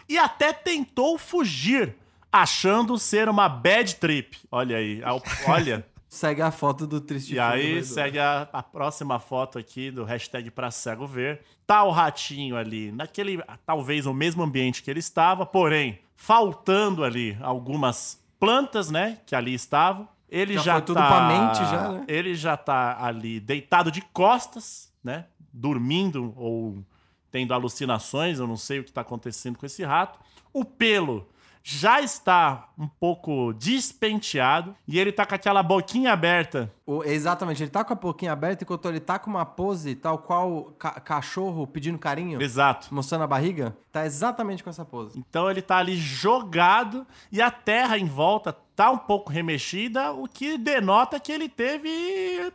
E 0.10 0.18
até 0.18 0.52
tentou 0.52 1.18
fugir, 1.18 1.96
achando 2.32 2.98
ser 2.98 3.28
uma 3.28 3.50
bad 3.50 3.96
trip. 3.96 4.38
Olha 4.52 4.78
aí, 4.78 5.02
olha. 5.48 5.86
Segue 6.08 6.42
a 6.42 6.52
foto 6.52 6.86
do 6.86 7.00
triste 7.00 7.36
E 7.36 7.40
aí 7.40 7.82
segue 7.86 8.20
a, 8.20 8.46
a 8.52 8.62
próxima 8.62 9.18
foto 9.18 9.58
aqui 9.58 9.90
do 9.90 10.04
hashtag 10.04 10.52
pra 10.52 10.70
cego 10.70 11.08
ver. 11.08 11.40
Tá 11.66 11.86
o 11.86 11.90
ratinho 11.90 12.58
ali, 12.58 12.92
naquele, 12.92 13.42
talvez 13.66 14.06
o 14.06 14.14
mesmo 14.14 14.44
ambiente 14.44 14.84
que 14.84 14.92
ele 14.92 15.00
estava, 15.00 15.46
porém, 15.46 16.00
faltando 16.14 17.06
ali 17.06 17.38
algumas 17.42 18.22
plantas, 18.38 18.92
né, 18.92 19.20
que 19.26 19.34
ali 19.34 19.54
estavam. 19.54 20.06
Ele 20.28 20.56
Já 20.56 20.62
já, 20.62 20.74
foi 20.74 20.82
tudo 20.82 20.98
tá, 20.98 21.08
pra 21.08 21.28
mente 21.28 21.58
já, 21.60 21.92
né? 21.94 22.06
Ele 22.10 22.36
já 22.36 22.58
tá 22.58 22.98
ali 23.02 23.40
deitado 23.40 23.90
de 23.90 24.02
costas, 24.02 24.92
né, 25.02 25.28
dormindo 25.54 26.34
ou 26.36 26.84
tendo 27.32 27.54
alucinações, 27.54 28.38
eu 28.40 28.48
não 28.48 28.58
sei 28.58 28.80
o 28.80 28.84
que 28.84 28.92
tá 28.92 29.00
acontecendo 29.00 29.58
com 29.58 29.66
esse 29.66 29.84
rato. 29.86 30.20
O 30.52 30.66
pelo 30.66 31.30
já 31.64 32.02
está 32.02 32.70
um 32.78 32.88
pouco 32.88 33.54
despenteado 33.54 34.76
e 34.88 35.00
ele 35.00 35.12
tá 35.12 35.26
com 35.26 35.36
aquela 35.36 35.62
boquinha 35.62 36.12
aberta 36.12 36.72
O- 36.86 37.04
exatamente, 37.04 37.62
ele 37.64 37.70
tá 37.70 37.84
com 37.84 37.94
a 37.94 37.96
boquinha 37.96 38.32
aberta 38.32 38.64
enquanto 38.64 38.88
ele 38.88 39.00
tá 39.00 39.20
com 39.20 39.30
uma 39.30 39.46
pose 39.46 39.96
tal 39.96 40.18
qual 40.18 40.74
ca- 40.80 41.00
cachorro 41.00 41.68
pedindo 41.68 41.98
carinho, 42.00 42.42
Exato. 42.42 42.88
mostrando 42.94 43.24
a 43.24 43.28
barriga. 43.28 43.78
Tá 43.92 44.06
exatamente 44.06 44.64
com 44.64 44.70
essa 44.70 44.84
pose. 44.84 45.18
Então 45.20 45.50
ele 45.50 45.62
tá 45.62 45.78
ali 45.78 45.96
jogado 45.96 47.06
e 47.32 47.42
a 47.42 47.52
terra 47.52 47.98
em 47.98 48.06
volta 48.06 48.52
tá 48.76 48.90
um 48.90 48.98
pouco 48.98 49.32
remexida, 49.32 50.12
o 50.12 50.28
que 50.28 50.58
denota 50.58 51.20
que 51.20 51.32
ele 51.32 51.48
teve. 51.48 52.52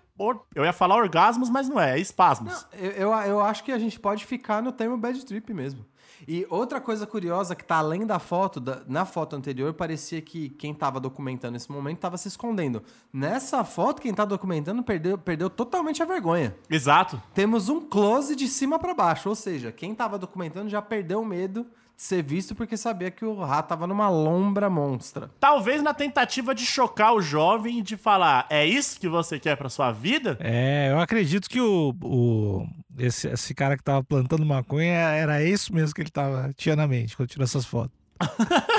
Eu 0.55 0.65
ia 0.65 0.73
falar 0.73 0.97
orgasmos, 0.97 1.49
mas 1.51 1.69
não 1.69 1.79
é, 1.79 1.93
é 1.97 2.01
espasmos. 2.01 2.67
Eu, 2.73 2.91
eu, 2.93 3.13
eu 3.13 3.41
acho 3.41 3.63
que 3.63 3.71
a 3.71 3.79
gente 3.79 4.01
pode 4.01 4.25
ficar 4.25 4.63
no 4.63 4.73
termo 4.73 4.97
bad 4.97 5.25
trip 5.25 5.53
mesmo. 5.53 5.85
E 6.29 6.47
outra 6.51 6.81
coisa 6.81 7.07
curiosa 7.07 7.55
que 7.55 7.65
tá 7.65 7.77
além 7.77 8.05
da 8.05 8.19
foto, 8.19 8.59
da- 8.59 8.83
na 8.89 9.05
foto 9.05 9.37
anterior, 9.37 9.73
parecia 9.75 10.21
que 10.21 10.49
quem 10.51 10.75
tava 10.75 10.99
documentando 10.99 11.57
esse 11.57 11.71
momento 11.71 11.99
tava 12.01 12.17
se 12.17 12.27
escondendo. 12.29 12.83
Nessa 13.13 13.63
foto, 13.65 14.03
quem 14.03 14.13
tá 14.13 14.25
documentando 14.25 14.83
perdeu, 14.83 15.17
perdeu 15.17 15.49
totalmente 15.49 16.03
a 16.03 16.07
vergonha. 16.07 16.57
Exato. 16.69 17.23
Temos 17.33 17.69
um 17.69 17.81
close 17.81 18.35
de 18.35 18.49
cima 18.49 18.79
pra 18.79 18.93
baixo, 18.95 19.29
ou 19.29 19.35
seja, 19.37 19.71
quem 19.71 19.95
tava 19.95 20.19
documentando 20.19 20.69
já 20.69 20.83
perdeu 20.83 21.21
o 21.21 21.25
medo 21.27 21.65
ser 21.97 22.23
visto 22.23 22.55
porque 22.55 22.77
sabia 22.77 23.11
que 23.11 23.25
o 23.25 23.43
rato 23.43 23.69
tava 23.69 23.87
numa 23.87 24.09
lombra 24.09 24.69
monstra. 24.69 25.31
Talvez 25.41 25.83
na 25.83 25.95
tentativa 25.95 26.55
de 26.55 26.67
chocar 26.67 27.15
o 27.15 27.23
jovem 27.23 27.79
e 27.79 27.83
de 27.83 27.97
falar: 27.97 28.47
é 28.51 28.67
isso 28.67 29.01
que 29.01 29.09
você 29.09 29.39
quer 29.39 29.57
pra 29.57 29.69
sua 29.69 29.91
vida? 29.93 30.37
É, 30.41 30.91
eu 30.91 31.01
acredito 31.01 31.49
que 31.49 31.61
o, 31.61 31.95
o 32.03 32.67
esse, 32.99 33.29
esse 33.29 33.55
cara 33.55 33.77
que 33.77 33.83
tava 33.83 34.05
plantando 34.05 34.45
maconha 34.45 34.93
era 34.93 35.43
isso 35.43 35.75
mesmo 35.75 35.95
que 35.95 36.03
ele 36.03 36.11
tava, 36.11 36.53
tinha 36.57 36.77
na 36.77 36.87
mente 36.87 37.17
quando 37.17 37.29
tirou 37.29 37.45
essas 37.45 37.65
fotos. 37.65 37.97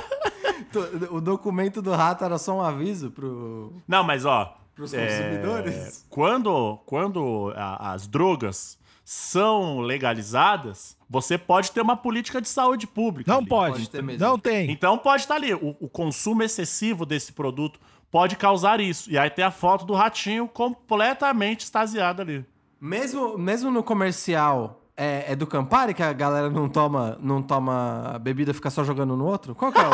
O 1.11 1.19
documento 1.21 1.81
do 1.81 1.91
rato 1.91 2.23
era 2.23 2.37
só 2.37 2.57
um 2.57 2.61
aviso 2.61 3.09
pro, 3.09 3.73
Não, 3.87 4.03
mas 4.03 4.25
ó. 4.25 4.57
pros 4.75 4.93
é, 4.93 5.07
consumidores? 5.07 6.05
quando 6.09 6.77
quando 6.85 7.51
a- 7.55 7.93
as 7.93 8.05
drogas 8.05 8.77
são 9.09 9.79
legalizadas, 9.79 10.97
você 11.09 11.37
pode 11.37 11.71
ter 11.71 11.79
uma 11.79 11.95
política 11.95 12.41
de 12.41 12.49
saúde 12.49 12.85
pública. 12.85 13.31
Não 13.31 13.37
ali. 13.37 13.47
pode, 13.47 13.73
pode 13.75 13.89
ter 13.89 14.03
mesmo. 14.03 14.27
não 14.27 14.37
tem. 14.37 14.69
Então 14.69 14.97
pode 14.97 15.21
estar 15.21 15.35
ali. 15.35 15.53
O, 15.53 15.77
o 15.79 15.87
consumo 15.87 16.43
excessivo 16.43 17.05
desse 17.05 17.31
produto 17.31 17.79
pode 18.11 18.35
causar 18.35 18.81
isso. 18.81 19.09
E 19.09 19.17
aí 19.17 19.29
tem 19.29 19.45
a 19.45 19.49
foto 19.49 19.85
do 19.85 19.93
ratinho 19.93 20.45
completamente 20.45 21.61
extasiado 21.61 22.21
ali. 22.21 22.45
Mesmo, 22.81 23.37
mesmo 23.37 23.71
no 23.71 23.81
comercial 23.81 24.81
é, 24.97 25.31
é 25.31 25.35
do 25.35 25.45
Campari 25.45 25.93
que 25.93 26.01
a 26.01 26.11
galera 26.11 26.49
não 26.49 26.67
toma, 26.67 27.17
não 27.21 27.41
toma 27.41 28.17
bebida, 28.21 28.53
fica 28.53 28.69
só 28.71 28.83
jogando 28.83 29.15
no 29.15 29.25
outro? 29.25 29.53
Qual 29.53 29.71
que 29.71 29.77
é 29.79 29.83
o, 29.83 29.89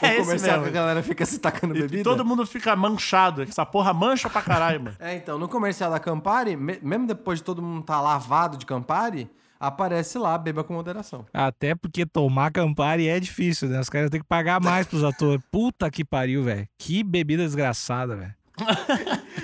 É 0.00 0.12
esse 0.14 0.20
comercial 0.24 0.58
mesmo. 0.58 0.62
que 0.72 0.78
a 0.78 0.80
galera 0.80 1.02
fica 1.02 1.26
se 1.26 1.38
tacando 1.38 1.74
bebida? 1.74 1.98
e 1.98 2.02
todo 2.04 2.24
mundo 2.24 2.46
fica 2.46 2.74
manchado. 2.76 3.42
Essa 3.42 3.66
porra 3.66 3.92
mancha 3.92 4.30
pra 4.30 4.40
caralho, 4.40 4.80
mano. 4.84 4.96
É, 5.00 5.14
então, 5.16 5.38
no 5.38 5.48
comercial 5.48 5.90
da 5.90 5.98
Campari, 5.98 6.56
me- 6.56 6.78
mesmo 6.80 7.06
depois 7.06 7.40
de 7.40 7.44
todo 7.44 7.60
mundo 7.60 7.80
estar 7.80 8.00
lavado 8.00 8.56
de 8.56 8.64
Campari, 8.64 9.28
aparece 9.58 10.18
lá, 10.18 10.36
beba 10.36 10.62
com 10.62 10.74
moderação. 10.74 11.24
Até 11.32 11.74
porque 11.74 12.04
tomar 12.06 12.52
Campari 12.52 13.08
é 13.08 13.18
difícil, 13.18 13.68
né? 13.68 13.80
Os 13.80 13.88
caras 13.88 14.10
têm 14.10 14.20
que 14.20 14.26
pagar 14.26 14.60
mais 14.60 14.86
pros 14.86 15.02
atores. 15.02 15.42
Puta 15.50 15.90
que 15.90 16.04
pariu, 16.04 16.44
velho. 16.44 16.68
Que 16.78 17.02
bebida 17.02 17.42
desgraçada, 17.42 18.14
velho. 18.14 18.34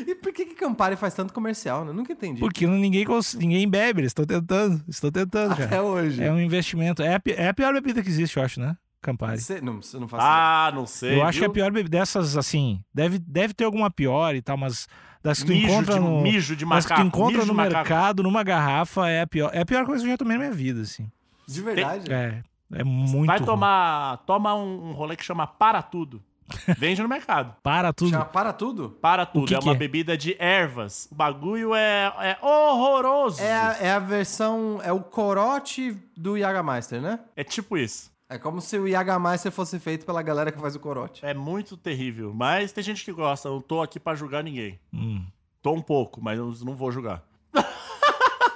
E 0.07 0.15
por 0.15 0.33
que, 0.33 0.45
que 0.47 0.55
Campari 0.55 0.97
faz 0.97 1.15
tanto 1.15 1.33
comercial, 1.35 1.85
né? 1.85 1.93
Nunca 1.93 2.13
entendi. 2.13 2.41
Porque 2.41 2.67
ninguém, 2.67 3.05
ninguém 3.37 3.69
bebe, 3.69 4.01
eles 4.03 4.11
estão 4.11 4.25
tentando. 4.25 4.83
Estão 4.89 5.11
tentando, 5.11 5.53
Até 5.53 5.67
cara. 5.67 5.83
hoje. 5.83 6.23
É 6.23 6.33
um 6.33 6.41
investimento. 6.41 7.03
É 7.03 7.17
a, 7.17 7.21
é 7.37 7.49
a 7.49 7.55
pior 7.55 7.73
bebida 7.73 8.03
que 8.03 8.09
existe, 8.09 8.37
eu 8.37 8.43
acho, 8.43 8.61
né? 8.61 8.77
Campari. 9.03 9.41
Você 9.41 9.61
não, 9.61 9.81
você 9.81 9.99
não 9.99 10.07
faz 10.07 10.23
Ah, 10.25 10.71
não 10.75 10.87
sei. 10.87 11.17
eu 11.17 11.25
acho 11.25 11.39
que 11.39 11.45
é 11.45 11.47
a 11.47 11.49
viu? 11.49 11.55
pior 11.55 11.73
bebida 11.73 11.99
dessas, 11.99 12.37
assim, 12.37 12.83
deve, 12.95 13.19
deve 13.19 13.55
ter 13.55 13.65
alguma 13.65 13.91
pior 13.91 14.35
e 14.35 14.43
tal, 14.43 14.57
mas 14.59 14.87
das 15.23 15.41
que 15.41 15.47
tu 15.47 15.53
mijo 15.53 15.67
encontra 15.67 15.95
de, 15.95 16.01
no. 16.01 16.21
mijo 16.21 16.55
de 16.55 16.67
Mas 16.67 16.85
que 16.85 16.93
macaco. 16.93 17.11
tu 17.11 17.17
encontra 17.17 17.39
mijo 17.39 17.47
no 17.49 17.55
macaco. 17.55 17.75
mercado, 17.77 18.23
numa 18.23 18.43
garrafa, 18.43 19.09
é 19.09 19.23
a 19.23 19.27
pior. 19.27 19.51
É 19.55 19.61
a 19.63 19.67
pior 19.67 19.87
coisa 19.87 20.03
que 20.05 20.09
eu 20.09 20.13
já 20.13 20.19
tomei 20.19 20.37
na 20.37 20.45
minha 20.45 20.55
vida, 20.55 20.83
assim. 20.83 21.11
De 21.49 21.63
verdade. 21.63 22.13
É. 22.13 22.43
É 22.73 22.85
muito. 22.85 23.27
Vai 23.27 23.39
ruim. 23.39 23.47
tomar. 23.47 24.19
Toma 24.19 24.55
um, 24.55 24.91
um 24.91 24.93
rolê 24.93 25.17
que 25.17 25.25
chama 25.25 25.47
Para 25.47 25.83
Tudo. 25.83 26.23
Vende 26.77 27.03
no 27.03 27.09
mercado. 27.09 27.55
Para 27.63 27.93
tudo. 27.93 28.11
Chama 28.11 28.25
para 28.25 28.53
tudo? 28.53 28.91
Para 29.01 29.27
Tudo. 29.27 29.47
que 29.47 29.55
é 29.55 29.59
que 29.59 29.65
uma 29.65 29.75
é? 29.75 29.77
bebida 29.77 30.17
de 30.17 30.37
ervas. 30.39 31.09
O 31.11 31.15
bagulho 31.15 31.75
é, 31.75 32.13
é 32.19 32.39
horroroso. 32.45 33.41
É 33.41 33.53
a, 33.53 33.77
é 33.81 33.91
a 33.93 33.99
versão. 33.99 34.81
É 34.83 34.93
o 34.93 35.01
corote 35.01 35.93
do 36.17 36.37
Jägermeister, 36.37 37.01
né? 37.01 37.21
É 37.37 37.45
tipo 37.45 37.77
isso. 37.77 38.11
É 38.29 38.39
como 38.39 38.61
se 38.61 38.79
o 38.79 38.87
Jägermeister 38.89 39.51
fosse 39.51 39.79
feito 39.79 40.07
pela 40.07 40.23
galera 40.23 40.53
que 40.53 40.61
faz 40.61 40.77
o 40.77 40.81
corote. 40.81 41.25
É 41.25 41.35
muito 41.35 41.77
terrível. 41.77 42.33
Mas 42.35 42.73
tem 42.73 42.83
gente 42.85 43.05
que 43.05 43.13
gosta. 43.13 43.49
Eu 43.49 43.55
não 43.55 43.61
tô 43.61 43.83
aqui 43.83 43.99
pra 43.99 44.15
julgar 44.15 44.45
ninguém. 44.45 44.79
Hum. 44.93 45.25
Tô 45.63 45.73
um 45.73 45.83
pouco, 45.83 46.23
mas 46.23 46.39
eu 46.39 46.53
não 46.65 46.75
vou 46.77 46.91
julgar. 46.93 47.23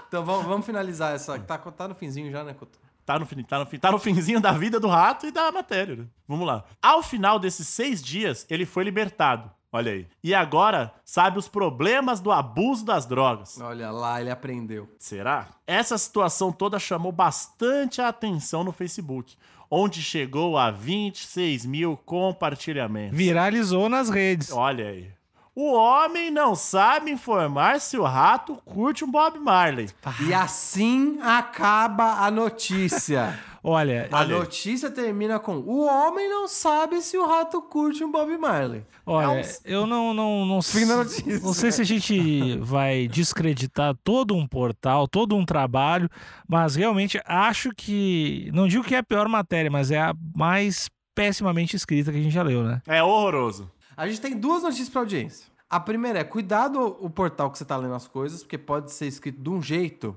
Então 0.06 0.24
vamos, 0.24 0.46
vamos 0.46 0.64
finalizar 0.64 1.12
essa. 1.12 1.36
Tá, 1.40 1.58
tá 1.58 1.88
no 1.88 1.94
finzinho 1.96 2.30
já, 2.30 2.44
né, 2.44 2.54
Couto? 2.54 2.78
Tá 3.04 3.18
no, 3.18 3.26
tá, 3.44 3.58
no, 3.58 3.66
fin- 3.66 3.78
tá 3.78 3.92
no 3.92 3.98
finzinho 3.98 4.40
da 4.40 4.52
vida 4.52 4.80
do 4.80 4.88
rato 4.88 5.26
e 5.26 5.30
da 5.30 5.52
matéria. 5.52 5.96
né? 5.96 6.04
Vamos 6.26 6.46
lá. 6.46 6.64
Ao 6.82 7.02
final 7.02 7.38
desses 7.38 7.68
seis 7.68 8.02
dias, 8.02 8.46
ele 8.48 8.64
foi 8.64 8.82
libertado. 8.84 9.50
Olha 9.70 9.90
aí. 9.92 10.06
E 10.22 10.32
agora 10.32 10.94
sabe 11.04 11.36
os 11.38 11.48
problemas 11.48 12.20
do 12.20 12.30
abuso 12.30 12.84
das 12.84 13.04
drogas. 13.06 13.60
Olha 13.60 13.90
lá, 13.90 14.20
ele 14.20 14.30
aprendeu. 14.30 14.88
Será? 15.00 15.48
Essa 15.66 15.98
situação 15.98 16.52
toda 16.52 16.78
chamou 16.78 17.10
bastante 17.10 18.00
a 18.00 18.06
atenção 18.08 18.62
no 18.62 18.70
Facebook, 18.70 19.36
onde 19.68 20.00
chegou 20.00 20.56
a 20.56 20.70
26 20.70 21.66
mil 21.66 21.96
compartilhamentos. 21.96 23.18
Viralizou 23.18 23.88
nas 23.88 24.08
redes. 24.08 24.52
Olha 24.52 24.88
aí. 24.88 25.10
O 25.56 25.72
homem 25.72 26.30
não 26.32 26.54
sabe 26.56 27.10
informar 27.12 27.80
se 27.80 27.96
o 27.96 28.02
rato 28.02 28.56
curte 28.64 29.04
um 29.04 29.10
Bob 29.10 29.38
Marley. 29.38 29.88
E 30.26 30.34
assim 30.34 31.18
acaba 31.22 32.24
a 32.24 32.30
notícia. 32.30 33.38
Olha, 33.66 34.08
A 34.12 34.18
Olha 34.18 34.36
notícia 34.36 34.90
termina 34.90 35.38
com: 35.38 35.56
O 35.56 35.86
homem 35.86 36.28
não 36.28 36.46
sabe 36.46 37.00
se 37.00 37.16
o 37.16 37.26
rato 37.26 37.62
curte 37.62 38.04
um 38.04 38.12
Bob 38.12 38.36
Marley. 38.36 38.82
olha, 39.06 39.24
É 39.24 39.28
um- 39.40 39.42
eu 39.64 39.86
não, 39.86 40.12
não, 40.12 40.44
não, 40.44 40.60
Fim 40.62 40.86
da 40.86 40.96
notícia. 40.96 41.38
não 41.40 41.54
sei 41.54 41.72
se 41.72 41.80
a 41.80 41.84
gente 41.84 42.58
vai 42.58 43.08
descreditar 43.08 43.94
todo 44.04 44.34
um 44.36 44.46
portal, 44.46 45.08
todo 45.08 45.34
um 45.34 45.46
trabalho, 45.46 46.10
mas 46.46 46.74
realmente 46.76 47.18
acho 47.24 47.70
que, 47.74 48.50
não 48.52 48.68
digo 48.68 48.84
que 48.84 48.94
é 48.94 48.98
a 48.98 49.02
pior 49.02 49.26
matéria, 49.28 49.70
mas 49.70 49.90
é 49.90 49.98
a 49.98 50.14
mais 50.36 50.90
pessimamente 51.14 51.74
escrita 51.74 52.12
que 52.12 52.18
a 52.18 52.22
gente 52.22 52.34
já 52.34 52.42
leu, 52.42 52.62
né? 52.64 52.82
É 52.86 53.02
horroroso. 53.02 53.70
A 53.96 54.06
gente 54.08 54.20
tem 54.20 54.36
duas 54.36 54.62
notícias 54.62 54.88
pra 54.88 55.00
audiência. 55.02 55.46
A 55.68 55.80
primeira 55.80 56.18
é: 56.20 56.24
cuidado 56.24 56.96
o 57.00 57.08
portal 57.10 57.50
que 57.50 57.58
você 57.58 57.64
tá 57.64 57.76
lendo 57.76 57.94
as 57.94 58.06
coisas, 58.06 58.42
porque 58.42 58.58
pode 58.58 58.92
ser 58.92 59.06
escrito 59.06 59.40
de 59.40 59.50
um 59.50 59.62
jeito 59.62 60.16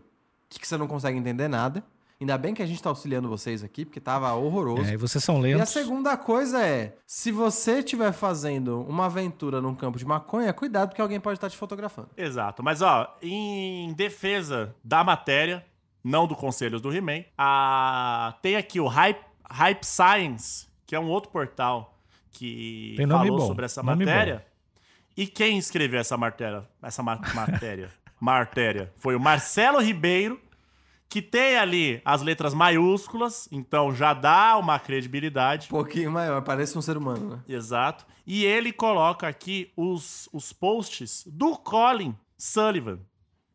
que 0.49 0.67
você 0.67 0.77
não 0.77 0.87
consegue 0.87 1.17
entender 1.17 1.47
nada. 1.47 1.83
Ainda 2.19 2.35
bem 2.35 2.51
que 2.55 2.63
a 2.63 2.65
gente 2.65 2.81
tá 2.81 2.89
auxiliando 2.89 3.29
vocês 3.29 3.63
aqui, 3.63 3.85
porque 3.85 3.99
tava 3.99 4.33
horroroso. 4.33 4.89
É, 4.89 4.93
e 4.93 4.97
vocês 4.97 5.23
são 5.23 5.35
E 5.45 5.53
a 5.53 5.57
lentos. 5.57 5.69
segunda 5.69 6.17
coisa 6.17 6.65
é: 6.65 6.95
se 7.05 7.31
você 7.31 7.79
estiver 7.79 8.11
fazendo 8.11 8.81
uma 8.81 9.05
aventura 9.05 9.61
num 9.61 9.75
campo 9.75 9.99
de 9.99 10.05
maconha, 10.05 10.51
cuidado, 10.51 10.89
porque 10.89 11.01
alguém 11.01 11.19
pode 11.19 11.37
estar 11.37 11.49
te 11.49 11.55
fotografando. 11.57 12.09
Exato. 12.17 12.63
Mas, 12.63 12.81
ó, 12.81 13.15
em 13.21 13.93
defesa 13.93 14.75
da 14.83 15.03
matéria, 15.03 15.63
não 16.03 16.25
do 16.25 16.35
Conselhos 16.35 16.81
do 16.81 16.91
He-Man, 16.91 17.23
a... 17.37 18.35
tem 18.41 18.55
aqui 18.55 18.79
o 18.79 18.87
Hype, 18.87 19.23
Hype 19.51 19.83
Science, 19.83 20.67
que 20.87 20.95
é 20.95 20.99
um 20.99 21.09
outro 21.09 21.29
portal 21.29 21.96
que 22.37 22.95
falou 23.07 23.39
bom, 23.39 23.47
sobre 23.47 23.65
essa 23.65 23.81
nome 23.81 24.05
matéria. 24.05 24.45
E 25.15 25.25
quem 25.25 25.57
escreveu 25.57 25.99
essa 25.99 26.15
matéria? 26.15 26.63
Essa 26.83 27.01
ma- 27.01 27.19
matéria? 27.33 27.89
matéria. 28.21 28.93
Foi 28.97 29.15
o 29.15 29.19
Marcelo 29.19 29.79
Ribeiro, 29.79 30.39
que 31.09 31.21
tem 31.21 31.57
ali 31.57 31.99
as 32.05 32.21
letras 32.21 32.53
maiúsculas, 32.53 33.47
então 33.51 33.95
já 33.95 34.13
dá 34.13 34.55
uma 34.57 34.77
credibilidade. 34.77 35.67
Um 35.67 35.69
pouquinho 35.69 36.11
maior, 36.11 36.43
parece 36.43 36.77
um 36.77 36.81
ser 36.81 36.97
humano, 36.97 37.29
né? 37.29 37.39
Exato. 37.47 38.05
E 38.25 38.45
ele 38.45 38.71
coloca 38.71 39.27
aqui 39.27 39.71
os, 39.75 40.29
os 40.31 40.53
posts 40.53 41.23
do 41.25 41.57
Colin 41.57 42.15
Sullivan. 42.37 42.99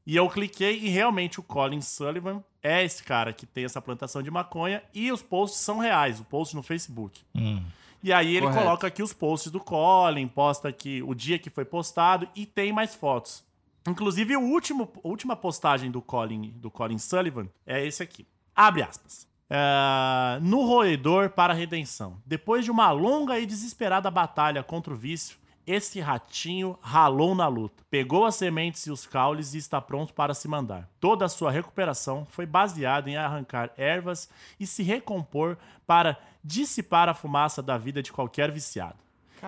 E 0.05 0.16
eu 0.16 0.29
cliquei 0.29 0.81
e 0.81 0.88
realmente 0.88 1.38
o 1.38 1.42
Colin 1.45 1.81
Sullivan 1.81 2.42
é 2.61 2.85
esse 2.85 3.05
cara 3.05 3.33
que 3.33 3.47
tem 3.47 3.64
essa 3.64 3.81
plantação 3.81 4.21
de 4.21 4.31
maconha 4.33 4.83
e 4.92 5.12
os 5.12 5.23
posts 5.23 5.61
são 5.61 5.79
reais, 5.79 6.18
o 6.18 6.25
post 6.25 6.57
no 6.57 6.62
Facebook. 6.62 7.21
Hum. 7.35 7.62
E 8.03 8.12
aí 8.12 8.37
ele 8.37 8.47
Correto. 8.47 8.62
coloca 8.65 8.87
aqui 8.87 9.03
os 9.03 9.12
posts 9.12 9.51
do 9.53 9.61
Colin, 9.61 10.27
posta 10.27 10.69
aqui 10.69 11.03
o 11.03 11.15
dia 11.15 11.38
que 11.38 11.49
foi 11.49 11.65
postado 11.65 12.29
e 12.35 12.45
tem 12.45 12.73
mais 12.73 12.95
fotos. 12.95 13.45
Inclusive, 13.87 14.37
o 14.37 14.41
último, 14.41 14.91
a 15.05 15.09
última 15.09 15.37
postagem 15.37 15.91
do 15.91 16.01
Colin, 16.03 16.53
do 16.57 16.71
Colin 16.71 16.99
Sullivan 16.99 17.49
é 17.67 17.85
esse 17.85 18.03
aqui. 18.03 18.27
Abre 18.55 18.83
aspas. 18.83 19.27
É, 19.51 20.38
no 20.41 20.65
roedor 20.65 21.31
para 21.31 21.53
a 21.53 21.57
redenção. 21.57 22.17
Depois 22.25 22.65
de 22.65 22.71
uma 22.71 22.91
longa 22.91 23.38
e 23.38 23.47
desesperada 23.47 24.11
batalha 24.11 24.62
contra 24.62 24.93
o 24.93 24.97
vício, 24.97 25.37
esse 25.66 26.01
ratinho 26.01 26.79
ralou 26.81 27.35
na 27.35 27.48
luta. 27.48 27.85
Pegou 27.90 28.25
as 28.25 28.37
sementes 28.37 28.87
e 28.87 28.90
os 28.90 29.07
caules 29.07 29.55
e 29.55 29.59
está 29.59 29.81
pronto 29.81 30.12
para 30.12 30.35
se 30.35 30.48
mandar. 30.48 30.88
Toda 31.01 31.25
a 31.25 31.29
sua 31.29 31.51
recuperação 31.51 32.27
foi 32.31 32.46
baseada 32.46 33.11
em 33.11 33.16
arrancar 33.16 33.70
ervas 33.77 34.29
e 34.59 34.66
se 34.66 34.83
recompor 34.83 35.57
para 35.87 36.18
dissipar 36.42 37.09
a 37.09 37.14
fumaça 37.14 37.62
da 37.62 37.79
vida 37.79 38.03
de 38.03 38.12
qualquer 38.12 38.51
viciado. 38.51 39.03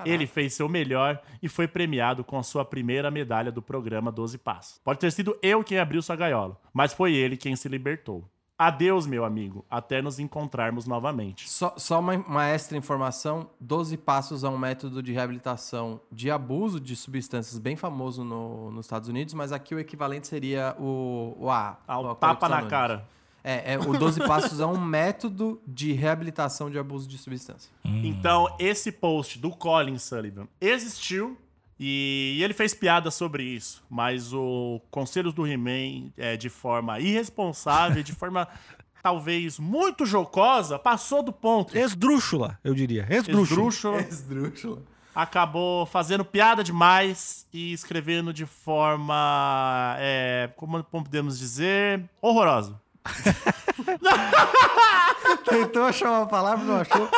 Ele 0.05 0.27
fez 0.27 0.55
seu 0.55 0.69
melhor 0.69 1.23
e 1.41 1.49
foi 1.49 1.69
premiado 1.69 2.25
com 2.25 2.37
a 2.37 2.43
sua 2.43 2.65
primeira 2.65 3.11
medalha 3.11 3.53
do 3.53 3.63
programa 3.63 4.11
12 4.11 4.39
Passos. 4.39 4.81
Pode 4.83 4.99
ter 4.99 5.13
sido 5.13 5.39
eu 5.41 5.63
quem 5.63 5.79
abriu 5.79 6.03
sua 6.03 6.17
gaiola, 6.17 6.61
mas 6.73 6.93
foi 6.93 7.15
ele 7.15 7.37
quem 7.37 7.55
se 7.55 7.69
libertou. 7.69 8.29
Adeus, 8.57 9.05
meu 9.07 9.25
amigo, 9.25 9.65
até 9.69 10.01
nos 10.01 10.19
encontrarmos 10.21 10.87
novamente. 10.87 11.49
Só, 11.51 11.75
só 11.77 11.99
uma, 11.99 12.15
uma 12.15 12.47
extra 12.47 12.79
informação: 12.79 13.51
12 13.61 13.97
passos 13.97 14.45
é 14.45 14.49
um 14.49 14.57
método 14.57 15.03
de 15.03 15.13
reabilitação 15.13 16.01
de 16.11 16.31
abuso 16.31 16.79
de 16.81 16.95
substâncias 16.95 17.59
bem 17.59 17.75
famoso 17.75 18.23
no- 18.23 18.71
nos 18.71 18.87
Estados 18.87 19.09
Unidos, 19.09 19.35
mas 19.35 19.51
aqui 19.51 19.75
o 19.75 19.79
equivalente 19.81 20.29
seria 20.29 20.77
o, 20.79 21.37
o 21.39 21.51
A. 21.51 21.79
Ah, 21.87 21.99
o 21.99 22.11
o 22.11 22.15
tapa 22.15 22.49
na 22.49 22.63
cara. 22.69 23.05
É, 23.47 23.75
é, 23.75 23.79
o 23.79 23.93
12 23.99 24.21
passos 24.27 24.59
é 24.61 24.65
um 24.65 24.81
método 24.81 25.61
de 25.67 25.93
reabilitação 25.93 26.71
de 26.71 26.79
abuso 26.79 27.07
de 27.07 27.19
substância. 27.19 27.71
Então, 27.85 28.49
esse 28.59 28.91
post 28.91 29.39
do 29.39 29.51
Colin 29.51 29.99
Sullivan 29.99 30.47
existiu 30.61 31.37
e 31.79 32.41
ele 32.43 32.55
fez 32.55 32.73
piada 32.73 33.11
sobre 33.11 33.43
isso, 33.43 33.85
mas 33.91 34.33
o 34.33 34.81
Conselhos 34.91 35.35
do 35.35 35.47
He-Man, 35.47 36.11
é, 36.17 36.37
de 36.37 36.49
forma 36.49 37.01
irresponsável, 37.01 38.03
de 38.03 38.13
forma 38.13 38.49
talvez 39.03 39.59
muito 39.59 40.07
jocosa, 40.07 40.79
passou 40.79 41.23
do 41.23 41.33
ponto. 41.33 41.77
Esdrúxula, 41.77 42.59
eu 42.63 42.75
diria. 42.75 43.07
Esdrúxula. 43.11 43.43
Esdrúxula. 43.43 44.01
Esdrúxula. 44.01 44.83
acabou 45.15 45.85
fazendo 45.87 46.25
piada 46.25 46.63
demais 46.63 47.47
e 47.53 47.73
escrevendo 47.73 48.33
de 48.33 48.47
forma, 48.47 49.97
é, 49.99 50.51
como 50.57 50.83
podemos 50.85 51.39
dizer, 51.39 52.09
horrorosa. 52.23 52.81
Tentou 55.45 55.83
achar 55.85 56.11
uma 56.11 56.27
palavra, 56.27 56.65
não 56.65 56.77
achou. 56.77 57.09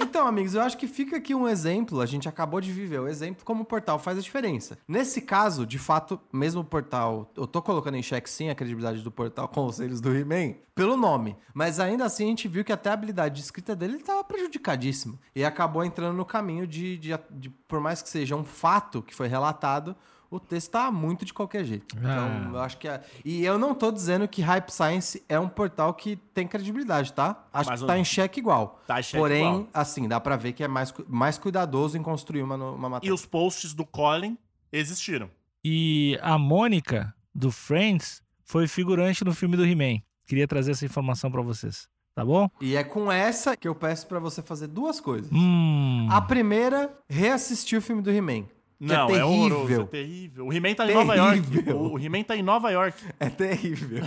Então, 0.00 0.26
amigos, 0.26 0.54
eu 0.54 0.62
acho 0.62 0.78
que 0.78 0.86
fica 0.88 1.16
aqui 1.16 1.34
um 1.34 1.46
exemplo. 1.48 2.00
A 2.00 2.06
gente 2.06 2.28
acabou 2.28 2.60
de 2.60 2.72
viver 2.72 3.00
o 3.00 3.08
exemplo 3.08 3.44
como 3.44 3.62
o 3.62 3.66
portal 3.66 3.98
faz 3.98 4.16
a 4.18 4.20
diferença. 4.20 4.78
Nesse 4.88 5.20
caso, 5.20 5.66
de 5.66 5.78
fato, 5.78 6.18
mesmo 6.32 6.62
o 6.62 6.64
portal, 6.64 7.30
eu 7.36 7.46
tô 7.46 7.60
colocando 7.60 7.96
em 7.96 8.02
xeque 8.02 8.28
sim 8.30 8.48
a 8.48 8.54
credibilidade 8.54 9.02
do 9.02 9.10
portal 9.10 9.46
Conselhos 9.48 10.00
do 10.00 10.14
He-Man 10.14 10.54
pelo 10.74 10.96
nome. 10.96 11.36
Mas 11.52 11.78
ainda 11.78 12.04
assim 12.04 12.24
a 12.24 12.28
gente 12.28 12.48
viu 12.48 12.64
que 12.64 12.72
até 12.72 12.90
a 12.90 12.94
habilidade 12.94 13.34
de 13.36 13.42
escrita 13.42 13.76
dele 13.76 13.96
estava 13.96 14.24
prejudicadíssima. 14.24 15.18
E 15.34 15.44
acabou 15.44 15.84
entrando 15.84 16.16
no 16.16 16.24
caminho 16.24 16.66
de, 16.66 16.96
de, 16.98 17.10
de- 17.30 17.50
por 17.68 17.80
mais 17.80 18.00
que 18.02 18.08
seja 18.08 18.34
um 18.36 18.44
fato 18.44 19.02
que 19.02 19.14
foi 19.14 19.28
relatado, 19.28 19.94
o 20.36 20.40
texto 20.40 20.70
tá 20.72 20.90
muito 20.90 21.24
de 21.24 21.32
qualquer 21.32 21.64
jeito. 21.64 21.96
Então, 21.96 22.08
Ah. 22.10 22.50
eu 22.52 22.58
acho 22.60 22.76
que 22.78 22.88
é... 22.88 23.02
E 23.24 23.44
eu 23.44 23.58
não 23.58 23.74
tô 23.74 23.90
dizendo 23.92 24.26
que 24.26 24.42
Hype 24.42 24.70
Science 24.70 25.22
é 25.28 25.38
um 25.38 25.48
portal 25.48 25.94
que 25.94 26.16
tem 26.34 26.46
credibilidade, 26.46 27.12
tá? 27.12 27.44
Acho 27.52 27.70
Mas 27.70 27.80
que 27.80 27.86
tá 27.86 27.98
em 27.98 28.04
xeque 28.04 28.40
igual. 28.40 28.80
Tá 28.86 28.98
em 28.98 29.02
xeque 29.02 29.18
Porém, 29.18 29.46
igual. 29.46 29.68
assim, 29.72 30.08
dá 30.08 30.18
pra 30.20 30.36
ver 30.36 30.52
que 30.52 30.64
é 30.64 30.68
mais, 30.68 30.92
mais 31.08 31.38
cuidadoso 31.38 31.96
em 31.96 32.02
construir 32.02 32.42
uma, 32.42 32.56
uma 32.56 32.86
E 32.86 32.90
matéria. 32.90 33.14
os 33.14 33.24
posts 33.24 33.72
do 33.74 33.84
Colin 33.84 34.36
existiram. 34.72 35.30
E 35.64 36.18
a 36.22 36.36
Mônica, 36.38 37.14
do 37.34 37.50
Friends, 37.50 38.22
foi 38.44 38.66
figurante 38.66 39.24
no 39.24 39.32
filme 39.32 39.56
do 39.56 39.64
He-Man. 39.64 40.00
Queria 40.26 40.46
trazer 40.48 40.72
essa 40.72 40.84
informação 40.84 41.30
pra 41.30 41.42
vocês. 41.42 41.88
Tá 42.14 42.24
bom? 42.24 42.48
E 42.60 42.76
é 42.76 42.84
com 42.84 43.10
essa 43.10 43.56
que 43.56 43.66
eu 43.66 43.74
peço 43.74 44.06
pra 44.06 44.20
você 44.20 44.40
fazer 44.40 44.68
duas 44.68 45.00
coisas. 45.00 45.28
Hum. 45.32 46.06
A 46.10 46.20
primeira, 46.20 46.96
reassistir 47.08 47.76
o 47.78 47.82
filme 47.82 48.00
do 48.02 48.10
He-Man. 48.10 48.44
Que 48.86 48.92
Não, 48.92 49.10
é 49.10 49.18
é, 49.18 49.24
horroroso, 49.24 49.62
é 49.64 49.66
terrível. 49.66 49.86
terrível. 49.86 50.46
O 50.46 50.52
He-Man 50.52 50.74
tá 50.74 50.90
em 50.90 50.94
Nova 50.94 51.14
York. 51.14 51.40
Terrível. 51.40 51.80
O, 51.80 51.98
He-Man 51.98 52.22
tá 52.22 52.36
em 52.36 52.42
Nova 52.42 52.70
York. 52.70 52.98
É 53.18 53.28
terrível. 53.30 54.04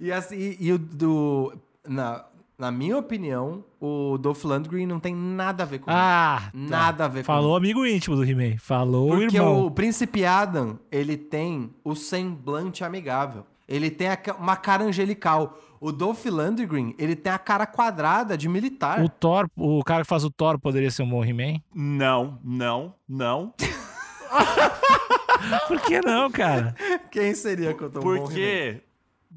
e, 0.00 0.12
assim, 0.12 0.36
e, 0.36 0.56
e 0.60 0.72
o 0.72 0.78
do. 0.78 1.52
Na, 1.88 2.24
na 2.58 2.70
minha 2.70 2.98
opinião, 2.98 3.64
o 3.80 4.18
Dolph 4.18 4.44
Lundgren 4.44 4.86
não 4.86 5.00
tem 5.00 5.14
nada 5.14 5.62
a 5.62 5.66
ver 5.66 5.78
com 5.78 5.90
Ah, 5.90 6.42
tá. 6.42 6.50
Nada 6.52 7.04
a 7.06 7.08
ver 7.08 7.20
com 7.20 7.24
Falou 7.26 7.56
amigo 7.56 7.86
íntimo 7.86 8.16
do 8.16 8.22
He-Man. 8.24 8.58
Falou 8.58 9.08
Porque 9.08 9.36
irmão. 9.38 9.64
o 9.64 9.70
Príncipe 9.70 10.26
Adam, 10.26 10.78
ele 10.92 11.16
tem 11.16 11.70
o 11.82 11.94
semblante 11.94 12.84
amigável. 12.84 13.46
Ele 13.66 13.88
tem 13.90 14.08
uma 14.38 14.56
cara 14.56 14.84
angelical. 14.84 15.58
O 15.80 15.90
Dolph 15.92 16.26
Lundgren, 16.26 16.94
ele 16.98 17.16
tem 17.16 17.32
a 17.32 17.38
cara 17.38 17.66
quadrada 17.66 18.36
de 18.36 18.48
militar. 18.48 19.02
O 19.02 19.08
Thor, 19.08 19.48
o 19.56 19.82
cara 19.82 20.02
que 20.02 20.08
faz 20.08 20.24
o 20.24 20.30
Thor 20.30 20.58
poderia 20.58 20.90
ser 20.90 21.02
um 21.02 21.08
bom 21.08 21.24
He-Man? 21.24 21.60
Não, 21.74 22.38
não, 22.44 22.94
não. 23.08 23.54
Por 25.66 25.80
que 25.80 26.00
não, 26.02 26.30
cara? 26.30 26.74
Quem 27.10 27.34
seria 27.34 27.72
que 27.74 27.82
eu 27.82 27.90
tô 27.90 28.00
bom? 28.00 28.18
Porque 28.18 28.82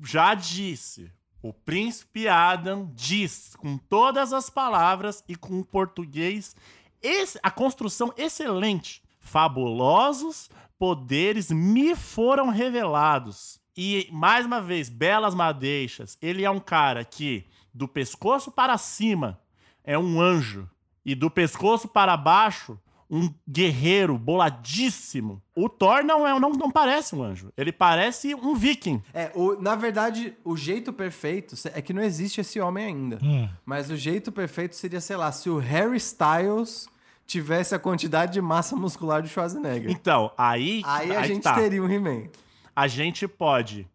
já 0.03 0.33
disse, 0.33 1.09
o 1.41 1.53
príncipe 1.53 2.27
Adam 2.27 2.91
diz 2.93 3.55
com 3.57 3.77
todas 3.77 4.33
as 4.33 4.49
palavras 4.49 5.23
e 5.27 5.35
com 5.35 5.59
o 5.59 5.65
português, 5.65 6.55
esse- 7.01 7.39
a 7.41 7.49
construção 7.49 8.13
excelente. 8.17 9.01
Fabulosos 9.21 10.49
poderes 10.77 11.49
me 11.51 11.95
foram 11.95 12.49
revelados. 12.49 13.61
E 13.75 14.07
mais 14.11 14.45
uma 14.45 14.61
vez, 14.61 14.89
belas 14.89 15.33
madeixas. 15.35 16.17
Ele 16.21 16.43
é 16.43 16.49
um 16.49 16.59
cara 16.59 17.03
que 17.03 17.45
do 17.73 17.87
pescoço 17.87 18.51
para 18.51 18.77
cima 18.77 19.39
é 19.83 19.97
um 19.97 20.21
anjo 20.21 20.69
e 21.05 21.15
do 21.15 21.29
pescoço 21.29 21.87
para 21.87 22.15
baixo 22.15 22.77
um 23.09 23.31
guerreiro 23.47 24.17
boladíssimo. 24.17 25.41
O 25.55 25.67
Thor 25.69 26.03
não 26.03 26.25
é, 26.27 26.39
não, 26.39 26.49
não 26.51 26.71
parece 26.71 27.15
um 27.15 27.21
anjo. 27.23 27.51
Ele 27.57 27.71
parece 27.71 28.33
um 28.33 28.55
viking. 28.55 29.01
É, 29.13 29.31
o- 29.35 29.59
na 29.61 29.75
verdade, 29.75 30.33
o 30.43 30.55
jeito 30.57 30.91
perfeito 30.93 31.55
é 31.73 31.81
que 31.81 31.93
não 31.93 32.01
existe 32.01 32.41
esse 32.41 32.59
homem 32.59 32.85
ainda. 32.85 33.19
Hum. 33.21 33.47
Mas 33.65 33.89
o 33.91 33.95
jeito 33.97 34.31
perfeito 34.31 34.75
seria, 34.75 35.01
sei 35.01 35.15
lá, 35.15 35.31
se 35.31 35.49
o 35.49 35.57
Harry 35.59 35.97
Styles 35.97 36.87
tivesse 37.27 37.73
a 37.75 37.79
quantidade 37.79 38.33
de 38.33 38.41
massa 38.41 38.75
muscular 38.75 39.21
do 39.21 39.27
Schwarzenegger. 39.27 39.91
Então, 39.91 40.31
aí, 40.37 40.81
Aí 40.85 41.15
a 41.15 41.19
aí 41.21 41.27
gente 41.27 41.43
tá. 41.43 41.53
teria 41.55 41.83
um 41.83 41.89
He-Man. 41.89 42.23
A 42.75 42.87
gente 42.87 43.27
pode 43.27 43.87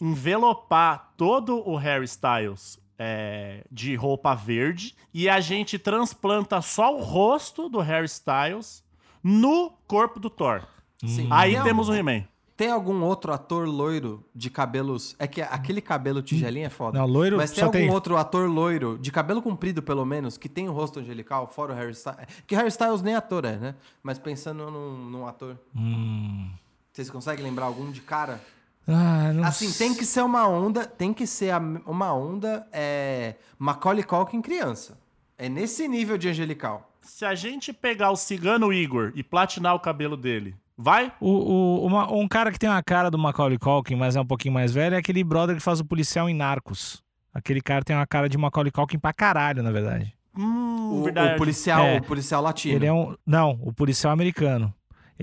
envelopar 0.00 1.12
todo 1.16 1.66
o 1.68 1.76
Harry 1.76 2.04
Styles 2.04 2.78
é, 2.98 3.64
de 3.70 3.94
roupa 3.94 4.34
verde 4.34 4.94
e 5.12 5.28
a 5.28 5.40
gente 5.40 5.78
transplanta 5.78 6.60
só 6.60 6.96
o 6.96 7.02
rosto 7.02 7.68
do 7.68 7.80
Harry 7.80 8.06
Styles 8.06 8.84
no 9.22 9.70
corpo 9.86 10.18
do 10.18 10.28
Thor. 10.30 10.62
Sim. 11.04 11.28
Aí 11.30 11.54
Tem 11.54 11.62
temos 11.62 11.88
o 11.88 11.94
He-Man. 11.94 12.24
Tem 12.56 12.70
algum 12.70 13.02
outro 13.02 13.32
ator 13.32 13.66
loiro 13.66 14.24
de 14.34 14.50
cabelos. 14.50 15.16
É 15.18 15.26
que 15.26 15.40
aquele 15.40 15.80
cabelo 15.80 16.22
tigelinha 16.22 16.66
é 16.66 16.70
foda. 16.70 16.98
Não, 16.98 17.06
loiro 17.06 17.36
Mas 17.36 17.50
tem 17.50 17.60
só 17.60 17.66
algum 17.66 17.78
tem- 17.78 17.90
outro 17.90 18.16
ator 18.16 18.48
loiro, 18.48 18.98
de 18.98 19.10
cabelo 19.10 19.42
comprido 19.42 19.82
pelo 19.82 20.04
menos, 20.04 20.36
que 20.36 20.48
tem 20.48 20.68
o 20.68 20.72
rosto 20.72 21.00
angelical, 21.00 21.48
fora 21.48 21.72
o 21.72 21.76
Harry 21.76 21.92
Styles. 21.92 22.18
Que 22.46 22.54
Harry 22.54 22.68
Styles 22.68 23.02
nem 23.02 23.14
ator 23.14 23.44
é, 23.44 23.56
né? 23.56 23.74
Mas 24.02 24.18
pensando 24.18 24.70
num, 24.70 24.96
num 25.10 25.26
ator. 25.26 25.58
Hum. 25.74 26.50
Vocês 26.92 27.08
conseguem 27.08 27.44
lembrar 27.44 27.64
algum 27.66 27.90
de 27.90 28.00
cara? 28.02 28.40
Ah, 28.86 29.32
não 29.32 29.44
Assim, 29.44 29.70
tem 29.72 29.94
que 29.94 30.04
ser 30.04 30.22
uma 30.22 30.46
onda, 30.46 30.84
tem 30.86 31.12
que 31.14 31.26
ser 31.26 31.50
a- 31.50 31.58
uma 31.86 32.12
onda 32.12 32.66
é, 32.72 33.36
Macaulay 33.58 34.02
Culkin 34.02 34.42
criança. 34.42 34.98
É 35.38 35.48
nesse 35.48 35.88
nível 35.88 36.18
de 36.18 36.28
angelical. 36.28 36.90
Se 37.00 37.24
a 37.24 37.34
gente 37.34 37.72
pegar 37.72 38.10
o 38.10 38.16
cigano 38.16 38.72
Igor 38.72 39.12
e 39.14 39.22
platinar 39.22 39.74
o 39.74 39.80
cabelo 39.80 40.16
dele, 40.16 40.54
vai? 40.76 41.12
O, 41.20 41.30
o- 41.30 41.86
uma- 41.86 42.12
um 42.12 42.28
cara 42.28 42.52
que 42.52 42.58
tem 42.58 42.68
uma 42.68 42.82
cara 42.82 43.10
do 43.10 43.18
Macaulay 43.18 43.58
Culkin, 43.58 43.94
mas 43.96 44.14
é 44.16 44.20
um 44.20 44.26
pouquinho 44.26 44.52
mais 44.54 44.72
velho, 44.72 44.94
é 44.94 44.98
aquele 44.98 45.24
brother 45.24 45.56
que 45.56 45.62
faz 45.62 45.80
o 45.80 45.84
policial 45.84 46.28
em 46.28 46.34
Narcos. 46.34 47.02
Aquele 47.32 47.60
cara 47.62 47.82
tem 47.84 47.96
uma 47.96 48.06
cara 48.06 48.28
de 48.28 48.36
Macaulay 48.36 48.70
Culkin 48.70 48.98
pra 48.98 49.12
caralho, 49.12 49.62
na 49.62 49.70
verdade. 49.72 50.14
Hum, 50.36 51.00
O, 51.00 51.04
verdade. 51.04 51.34
o 51.34 51.38
policial, 51.38 51.82
É. 51.84 51.98
o 51.98 52.02
policial 52.02 52.42
latino. 52.42 52.76
Ele 52.76 52.86
é 52.86 52.92
um. 52.92 53.14
Não, 53.26 53.58
o 53.62 53.72
policial 53.72 54.12
americano. 54.12 54.72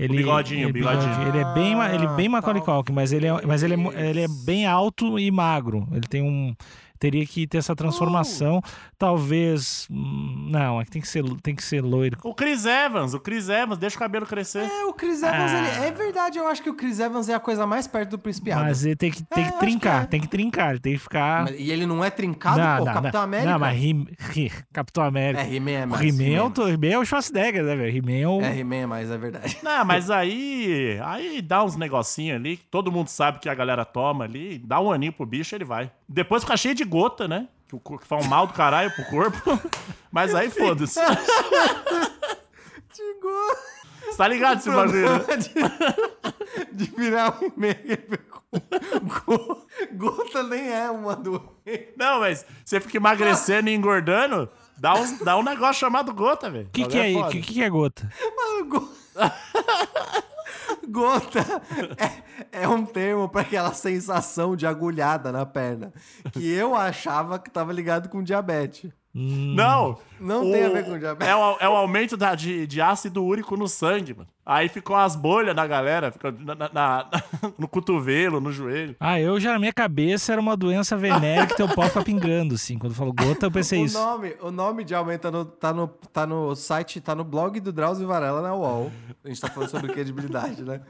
Ele, 0.04 0.16
bigodinho, 0.16 0.60
ele, 0.60 0.70
o 0.70 0.72
bigodinho. 0.72 1.28
Ele 1.28 1.38
é 1.38 1.54
bem, 1.54 1.76
ma- 1.76 1.92
ele 1.92 2.04
é 2.04 2.16
bem 2.16 2.26
Ah, 2.26 2.30
Macaulay 2.30 2.62
Culkin, 2.62 2.92
mas 2.92 3.12
ele 3.12 3.26
é, 3.26 3.46
mas 3.46 3.62
ele 3.62 3.74
é, 3.74 4.08
ele 4.10 4.20
é 4.22 4.28
bem 4.46 4.66
alto 4.66 5.18
e 5.18 5.30
magro. 5.30 5.86
Ele 5.92 6.06
tem 6.08 6.22
um. 6.22 6.54
Teria 7.00 7.26
que 7.26 7.46
ter 7.46 7.58
essa 7.58 7.74
transformação. 7.74 8.62
Talvez. 8.98 9.88
hum, 9.90 10.48
Não, 10.50 10.80
é 10.80 10.84
que 10.84 10.90
tem 10.90 11.00
que 11.00 11.08
ser, 11.08 11.24
tem 11.42 11.54
que 11.54 11.64
ser 11.64 11.80
loiro. 11.80 12.18
O 12.22 12.34
Chris 12.34 12.64
Evans, 12.66 13.14
o 13.14 13.18
Chris 13.20 13.48
Evans, 13.48 13.78
deixa 13.78 13.96
o 13.96 13.98
cabelo 13.98 14.26
crescer. 14.26 14.64
É, 14.64 14.84
o 14.84 14.92
Chris 14.92 15.22
Evans, 15.22 15.50
Ah. 15.52 15.58
ele, 15.78 15.86
é 15.86 15.90
verdade, 15.90 16.38
eu 16.38 16.46
acho 16.46 16.62
que 16.62 16.68
o 16.68 16.74
Chris 16.74 17.00
Evans 17.00 17.28
é 17.28 17.34
a 17.34 17.40
coisa 17.40 17.66
mais 17.66 17.86
perto 17.86 18.10
do 18.10 18.18
Príncipe 18.18 18.52
Adam. 18.52 18.64
Mas 18.64 18.84
ele 18.84 18.96
tem 18.96 19.10
que, 19.10 19.22
tem 19.22 19.44
É, 19.46 19.50
que 19.50 19.58
trincar, 19.58 20.00
que 20.00 20.04
é. 20.04 20.06
tem 20.08 20.20
que 20.20 20.28
trincar, 20.28 20.70
ele 20.72 20.80
tem 20.80 20.92
que 20.92 20.98
ficar. 20.98 21.44
Mas- 21.44 21.56
e 21.58 21.70
ele 21.70 21.86
não 21.86 22.04
é 22.04 22.10
trincado, 22.10 22.84
pô, 22.84 22.84
Capitão 22.92 23.22
América. 23.22 23.50
Não, 23.52 23.58
mas 23.58 23.82
He- 23.82 24.06
He- 24.36 24.52
Capitão 24.72 25.02
América. 25.04 25.42
É, 25.42 25.54
He-Man 25.54 25.70
é 25.70 25.86
mais. 25.86 26.02
He-Man 26.04 26.36
é, 26.36 26.42
o, 26.42 26.68
He-Man 26.68 26.86
é 26.94 26.98
o 26.98 27.04
Schwarzenegger, 27.06 27.64
né, 27.64 27.74
velho? 27.76 27.96
He-Man 27.96 28.12
é 28.12 28.28
o. 28.28 28.40
É, 28.42 28.58
He-Man 28.58 28.76
é 28.76 28.86
mais, 28.86 29.10
é 29.10 29.16
verdade. 29.16 29.56
Não, 29.64 29.84
mas 29.84 30.10
aí. 30.10 30.98
Aí 31.02 31.40
dá 31.40 31.64
uns 31.64 31.76
negocinhos 31.76 32.36
ali 32.36 32.58
que 32.58 32.64
todo 32.66 32.92
mundo 32.92 33.08
sabe 33.08 33.38
que 33.38 33.48
a 33.48 33.54
galera 33.54 33.84
toma 33.84 34.24
ali. 34.24 34.58
Dá 34.58 34.78
um 34.80 34.92
aninho 34.92 35.12
pro 35.12 35.24
bicho, 35.24 35.54
ele 35.54 35.64
vai. 35.64 35.90
Depois 36.08 36.42
fica 36.42 36.56
cheio 36.56 36.74
de 36.74 36.84
gota, 36.90 37.26
né? 37.28 37.48
Que, 37.68 37.78
que 37.78 38.06
faz 38.06 38.26
um 38.26 38.28
mal 38.28 38.46
do 38.46 38.52
caralho 38.52 38.90
pro 38.90 39.04
corpo. 39.06 39.60
Mas 40.10 40.34
aí 40.34 40.50
foda-se. 40.50 40.98
Chegou. 42.94 43.56
Você 44.04 44.16
tá 44.16 44.26
ligado 44.28 44.58
esse 44.58 44.68
bagulho? 44.70 45.08
né? 45.12 45.36
de, 45.36 46.84
de 46.86 46.90
virar 46.96 47.38
um 47.40 47.46
e-mail. 47.56 47.76
Go- 49.24 49.66
Gota 49.92 50.42
nem 50.42 50.68
é 50.72 50.90
uma 50.90 51.14
doença. 51.14 51.48
Não, 51.96 52.18
mas 52.18 52.44
você 52.64 52.80
fica 52.80 52.96
emagrecendo 52.96 53.68
e 53.70 53.74
engordando, 53.74 54.48
dá 54.76 54.94
um, 54.94 55.18
dá 55.18 55.36
um 55.36 55.42
negócio 55.44 55.78
chamado 55.78 56.12
gota, 56.12 56.50
velho. 56.50 56.66
O 56.66 56.70
que, 56.70 56.84
que 56.86 56.98
é 56.98 57.12
foda. 57.12 57.28
o 57.28 57.30
que, 57.30 57.40
que 57.42 57.62
é 57.62 57.70
gota? 57.70 58.10
Mano, 58.36 58.64
go- 58.68 58.92
Gota 60.88 61.40
é, 62.52 62.62
é 62.62 62.68
um 62.68 62.84
termo 62.84 63.28
para 63.28 63.42
aquela 63.42 63.72
sensação 63.72 64.56
de 64.56 64.66
agulhada 64.66 65.30
na 65.30 65.46
perna. 65.46 65.92
Que 66.32 66.50
eu 66.50 66.74
achava 66.74 67.38
que 67.38 67.50
tava 67.50 67.72
ligado 67.72 68.08
com 68.08 68.22
diabetes. 68.22 68.90
Não. 69.12 69.98
Não 70.20 70.42
tem 70.52 70.64
a 70.64 70.68
ver 70.68 70.84
com 70.84 70.98
diabetes. 70.98 71.26
É 71.28 71.34
o, 71.34 71.56
é 71.60 71.68
o 71.68 71.72
aumento 71.76 72.16
da- 72.16 72.34
de, 72.34 72.66
de 72.66 72.80
ácido 72.80 73.24
úrico 73.24 73.56
no 73.56 73.66
sangue, 73.66 74.14
mano. 74.14 74.28
Aí 74.44 74.68
ficou 74.68 74.94
as 74.94 75.16
bolhas 75.16 75.54
na 75.56 75.66
galera, 75.66 76.12
fica 76.12 76.30
na- 76.30 76.54
na- 76.54 76.70
na- 76.72 77.10
no 77.58 77.66
cotovelo, 77.66 78.40
no 78.40 78.52
joelho. 78.52 78.94
Ah, 79.00 79.18
eu 79.18 79.40
já 79.40 79.52
na 79.52 79.58
minha 79.58 79.72
cabeça 79.72 80.32
era 80.32 80.40
uma 80.40 80.56
doença 80.56 80.96
venérea 80.96 81.46
que 81.46 81.56
teu 81.56 81.68
pau 81.68 81.86
fica 81.88 82.02
pingando, 82.04 82.54
assim. 82.54 82.78
Quando 82.78 82.94
falou 82.94 83.12
gota, 83.12 83.46
eu 83.46 83.50
pensei 83.50 83.82
O 83.82 83.84
isso. 83.86 83.98
nome, 83.98 84.36
o 84.42 84.50
nome 84.50 84.84
de 84.84 84.94
aumento 84.94 85.22
tá 85.22 85.30
no, 85.30 85.44
tá, 85.44 85.72
no, 85.72 85.88
tá 85.88 86.26
no 86.26 86.54
site, 86.54 87.00
tá 87.00 87.14
no 87.14 87.24
blog 87.24 87.58
do 87.60 87.72
Drauzio 87.72 88.06
Varela 88.06 88.42
na 88.42 88.54
UOL. 88.54 88.92
A 89.24 89.28
gente 89.28 89.40
tá 89.40 89.48
falando 89.48 89.70
sobre 89.70 89.92
credibilidade, 89.92 90.62
né? 90.62 90.80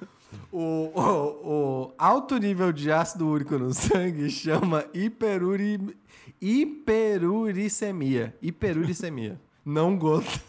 O, 0.52 0.90
o, 0.94 1.02
o 1.48 1.92
alto 1.98 2.36
nível 2.36 2.72
de 2.72 2.90
ácido 2.92 3.26
úrico 3.26 3.56
no 3.58 3.72
sangue 3.72 4.28
chama 4.30 4.84
hiperuri, 4.94 5.78
hiperuricemia. 6.40 8.34
Hiperuricemia. 8.40 9.40
Não 9.64 9.96
gota. 9.96 10.40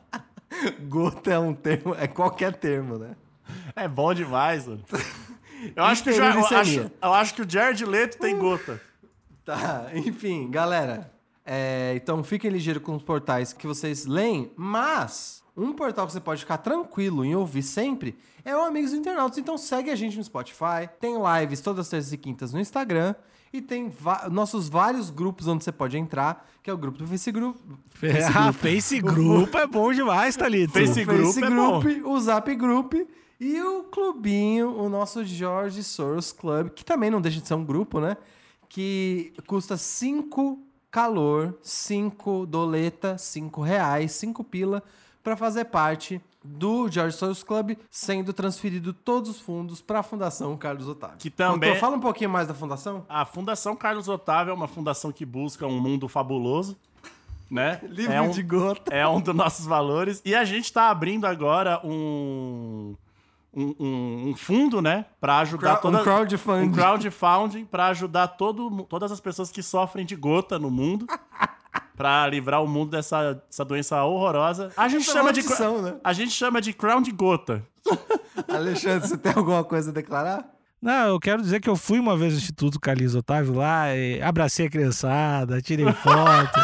gota 0.88 1.32
é 1.32 1.38
um 1.38 1.54
termo, 1.54 1.94
é 1.94 2.06
qualquer 2.06 2.56
termo, 2.56 2.98
né? 2.98 3.16
É 3.76 3.86
bom 3.86 4.12
demais, 4.12 4.66
mano. 4.66 4.84
Eu 5.74 5.84
acho 5.84 6.04
que, 6.04 6.12
já, 6.12 6.34
eu, 6.34 6.44
acho, 6.44 6.90
eu 7.02 7.14
acho 7.14 7.34
que 7.34 7.40
o 7.40 7.50
Jared 7.50 7.86
Leto 7.86 8.18
tem 8.18 8.38
gota. 8.38 8.78
Tá, 9.46 9.86
enfim, 9.94 10.50
galera. 10.50 11.10
é, 11.42 11.94
então 11.96 12.22
fiquem 12.22 12.50
ligeiros 12.50 12.82
com 12.82 12.94
os 12.94 13.02
portais 13.02 13.54
que 13.54 13.66
vocês 13.66 14.04
leem, 14.04 14.52
mas 14.56 15.42
um 15.56 15.72
portal 15.72 16.06
que 16.06 16.12
você 16.12 16.20
pode 16.20 16.40
ficar 16.40 16.58
tranquilo 16.58 17.24
em 17.24 17.34
ouvir 17.34 17.62
sempre 17.62 18.14
é 18.44 18.54
o 18.54 18.60
Amigos 18.60 18.92
Internautas. 18.92 19.38
Então 19.38 19.56
segue 19.56 19.90
a 19.90 19.96
gente 19.96 20.18
no 20.18 20.24
Spotify, 20.24 20.86
tem 21.00 21.14
lives 21.14 21.62
todas 21.62 21.86
as 21.86 21.88
terças 21.88 22.12
e 22.12 22.18
quintas 22.18 22.52
no 22.52 22.60
Instagram 22.60 23.14
e 23.54 23.62
tem 23.62 23.88
nossos 24.32 24.68
vários 24.68 25.10
grupos 25.10 25.46
onde 25.46 25.62
você 25.62 25.70
pode 25.70 25.96
entrar, 25.96 26.50
que 26.60 26.68
é 26.68 26.72
o 26.72 26.76
grupo 26.76 26.98
do 26.98 27.06
Face 27.06 27.30
Group. 27.30 27.56
Ah, 28.34 28.52
Face 28.52 29.00
Group 29.00 29.54
é 29.54 29.64
bom 29.64 29.92
demais, 29.92 30.34
Thalito. 30.34 30.72
Face 30.72 31.02
o 31.02 31.06
Group 31.06 31.26
Face 31.26 31.44
é 31.44 31.48
Group, 31.48 31.84
o 32.04 32.20
Zap 32.20 32.52
Group 32.56 32.94
e 33.38 33.62
o 33.62 33.84
clubinho, 33.84 34.76
o 34.76 34.88
nosso 34.88 35.24
Jorge 35.24 35.84
Soros 35.84 36.32
Club, 36.32 36.70
que 36.70 36.84
também 36.84 37.10
não 37.10 37.20
deixa 37.20 37.40
de 37.40 37.46
ser 37.46 37.54
um 37.54 37.64
grupo, 37.64 38.00
né? 38.00 38.16
Que 38.68 39.32
custa 39.46 39.76
5 39.76 40.58
calor, 40.90 41.56
5 41.62 42.46
doleta, 42.46 43.16
5 43.16 43.62
reais, 43.62 44.10
5 44.12 44.42
pila 44.42 44.82
para 45.22 45.36
fazer 45.36 45.66
parte 45.66 46.20
do 46.46 46.88
George 46.90 47.16
Soros 47.16 47.42
Club, 47.42 47.72
sendo 47.90 48.32
transferido 48.34 48.92
todos 48.92 49.30
os 49.30 49.40
fundos 49.40 49.80
para 49.80 50.00
a 50.00 50.02
Fundação 50.02 50.54
Carlos 50.58 50.86
Otávio. 50.86 51.16
Que 51.18 51.30
também- 51.30 51.70
Doutor, 51.70 51.80
fala 51.80 51.96
um 51.96 52.00
pouquinho 52.00 52.28
mais 52.28 52.46
da 52.46 52.52
fundação. 52.52 53.04
A 53.08 53.24
Fundação 53.24 53.74
Carlos 53.74 54.08
Otávio 54.08 54.50
é 54.50 54.54
uma 54.54 54.68
fundação 54.68 55.10
que 55.10 55.24
busca 55.24 55.66
um 55.66 55.80
mundo 55.80 56.06
fabuloso, 56.06 56.76
né? 57.50 57.80
Livro 57.84 58.12
é 58.12 58.20
um, 58.20 58.30
de 58.30 58.42
gota. 58.42 58.94
É 58.94 59.06
um 59.08 59.20
dos 59.22 59.34
nossos 59.34 59.64
valores. 59.64 60.20
E 60.24 60.34
a 60.34 60.44
gente 60.44 60.70
tá 60.72 60.90
abrindo 60.90 61.24
agora 61.26 61.80
um, 61.84 62.94
um, 63.56 63.74
um- 63.80 64.28
um 64.30 64.36
fundo, 64.36 64.82
né? 64.82 65.06
Pra 65.20 65.38
ajudar 65.38 65.78
Crowd- 65.78 65.86
um 65.86 65.90
toda, 65.98 66.02
crowdfunding. 66.04 66.68
Um 66.68 66.72
crowdfunding 66.72 67.64
pra 67.64 67.86
ajudar 67.86 68.28
todo, 68.28 68.84
todas 68.84 69.10
as 69.10 69.20
pessoas 69.20 69.50
que 69.50 69.62
sofrem 69.62 70.04
de 70.04 70.14
gota 70.14 70.58
no 70.58 70.70
mundo. 70.70 71.06
pra 71.96 72.26
livrar 72.26 72.62
o 72.62 72.66
mundo 72.68 72.90
dessa, 72.90 73.34
dessa 73.48 73.64
doença 73.64 74.02
horrorosa. 74.04 74.70
A 74.76 74.88
gente, 74.88 75.02
Essa 75.02 75.12
chama 75.12 75.32
de, 75.32 75.42
maldição, 75.42 75.80
cra- 75.82 75.92
né? 75.92 75.96
a 76.02 76.12
gente 76.12 76.30
chama 76.32 76.60
de 76.60 76.72
crown 76.72 77.00
de 77.02 77.10
gota. 77.12 77.62
Alexandre, 78.48 79.08
você 79.08 79.16
tem 79.16 79.32
alguma 79.34 79.62
coisa 79.64 79.90
a 79.90 79.92
declarar? 79.92 80.48
Não, 80.80 81.08
eu 81.08 81.20
quero 81.20 81.40
dizer 81.40 81.60
que 81.60 81.68
eu 81.68 81.76
fui 81.76 81.98
uma 81.98 82.16
vez 82.16 82.32
no 82.32 82.38
Instituto 82.38 82.78
Carlinhos 82.80 83.14
Otávio 83.14 83.54
lá, 83.54 83.94
e 83.96 84.20
abracei 84.20 84.66
a 84.66 84.70
criançada, 84.70 85.60
tirei 85.62 85.90
foto. 85.94 86.60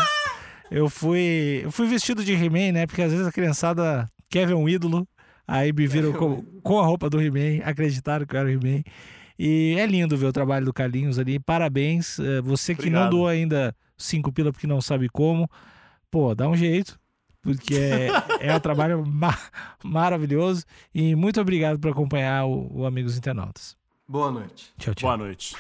eu 0.70 0.88
fui, 0.90 1.62
eu 1.64 1.70
fui 1.72 1.86
vestido 1.86 2.22
de 2.24 2.32
He-Man, 2.32 2.72
né? 2.72 2.86
Porque 2.86 3.02
às 3.02 3.12
vezes 3.12 3.26
a 3.26 3.32
criançada 3.32 4.06
quer 4.28 4.46
ver 4.46 4.54
um 4.54 4.68
ídolo, 4.68 5.08
aí 5.48 5.72
me 5.72 5.86
viram 5.86 6.12
com, 6.12 6.42
com 6.62 6.78
a 6.78 6.84
roupa 6.84 7.08
do 7.08 7.20
He-Man, 7.20 7.62
acreditaram 7.64 8.26
que 8.26 8.36
eu 8.36 8.40
era 8.40 8.48
o 8.48 8.52
He-Man. 8.52 8.82
E 9.38 9.74
é 9.78 9.86
lindo 9.86 10.18
ver 10.18 10.26
o 10.26 10.32
trabalho 10.34 10.66
do 10.66 10.72
Carlinhos 10.72 11.18
ali. 11.18 11.38
Parabéns. 11.38 12.18
eh, 12.18 12.42
Você 12.42 12.74
que 12.74 12.90
não 12.90 12.98
Obrigado. 13.04 13.10
doou 13.10 13.26
ainda 13.26 13.74
cinco 14.00 14.32
pila 14.32 14.52
porque 14.52 14.66
não 14.66 14.80
sabe 14.80 15.08
como, 15.08 15.48
pô, 16.10 16.34
dá 16.34 16.48
um 16.48 16.56
jeito. 16.56 16.98
Porque 17.42 17.74
é, 17.74 18.08
é 18.50 18.54
um 18.54 18.60
trabalho 18.60 19.04
ma- 19.06 19.38
maravilhoso. 19.82 20.64
E 20.94 21.14
muito 21.14 21.40
obrigado 21.40 21.78
por 21.78 21.90
acompanhar 21.90 22.44
o, 22.44 22.80
o 22.80 22.86
Amigos 22.86 23.16
Internautas. 23.16 23.76
Boa 24.06 24.30
noite. 24.30 24.72
Tchau, 24.78 24.94
tchau. 24.94 25.08
Boa 25.08 25.16
noite. 25.16 25.56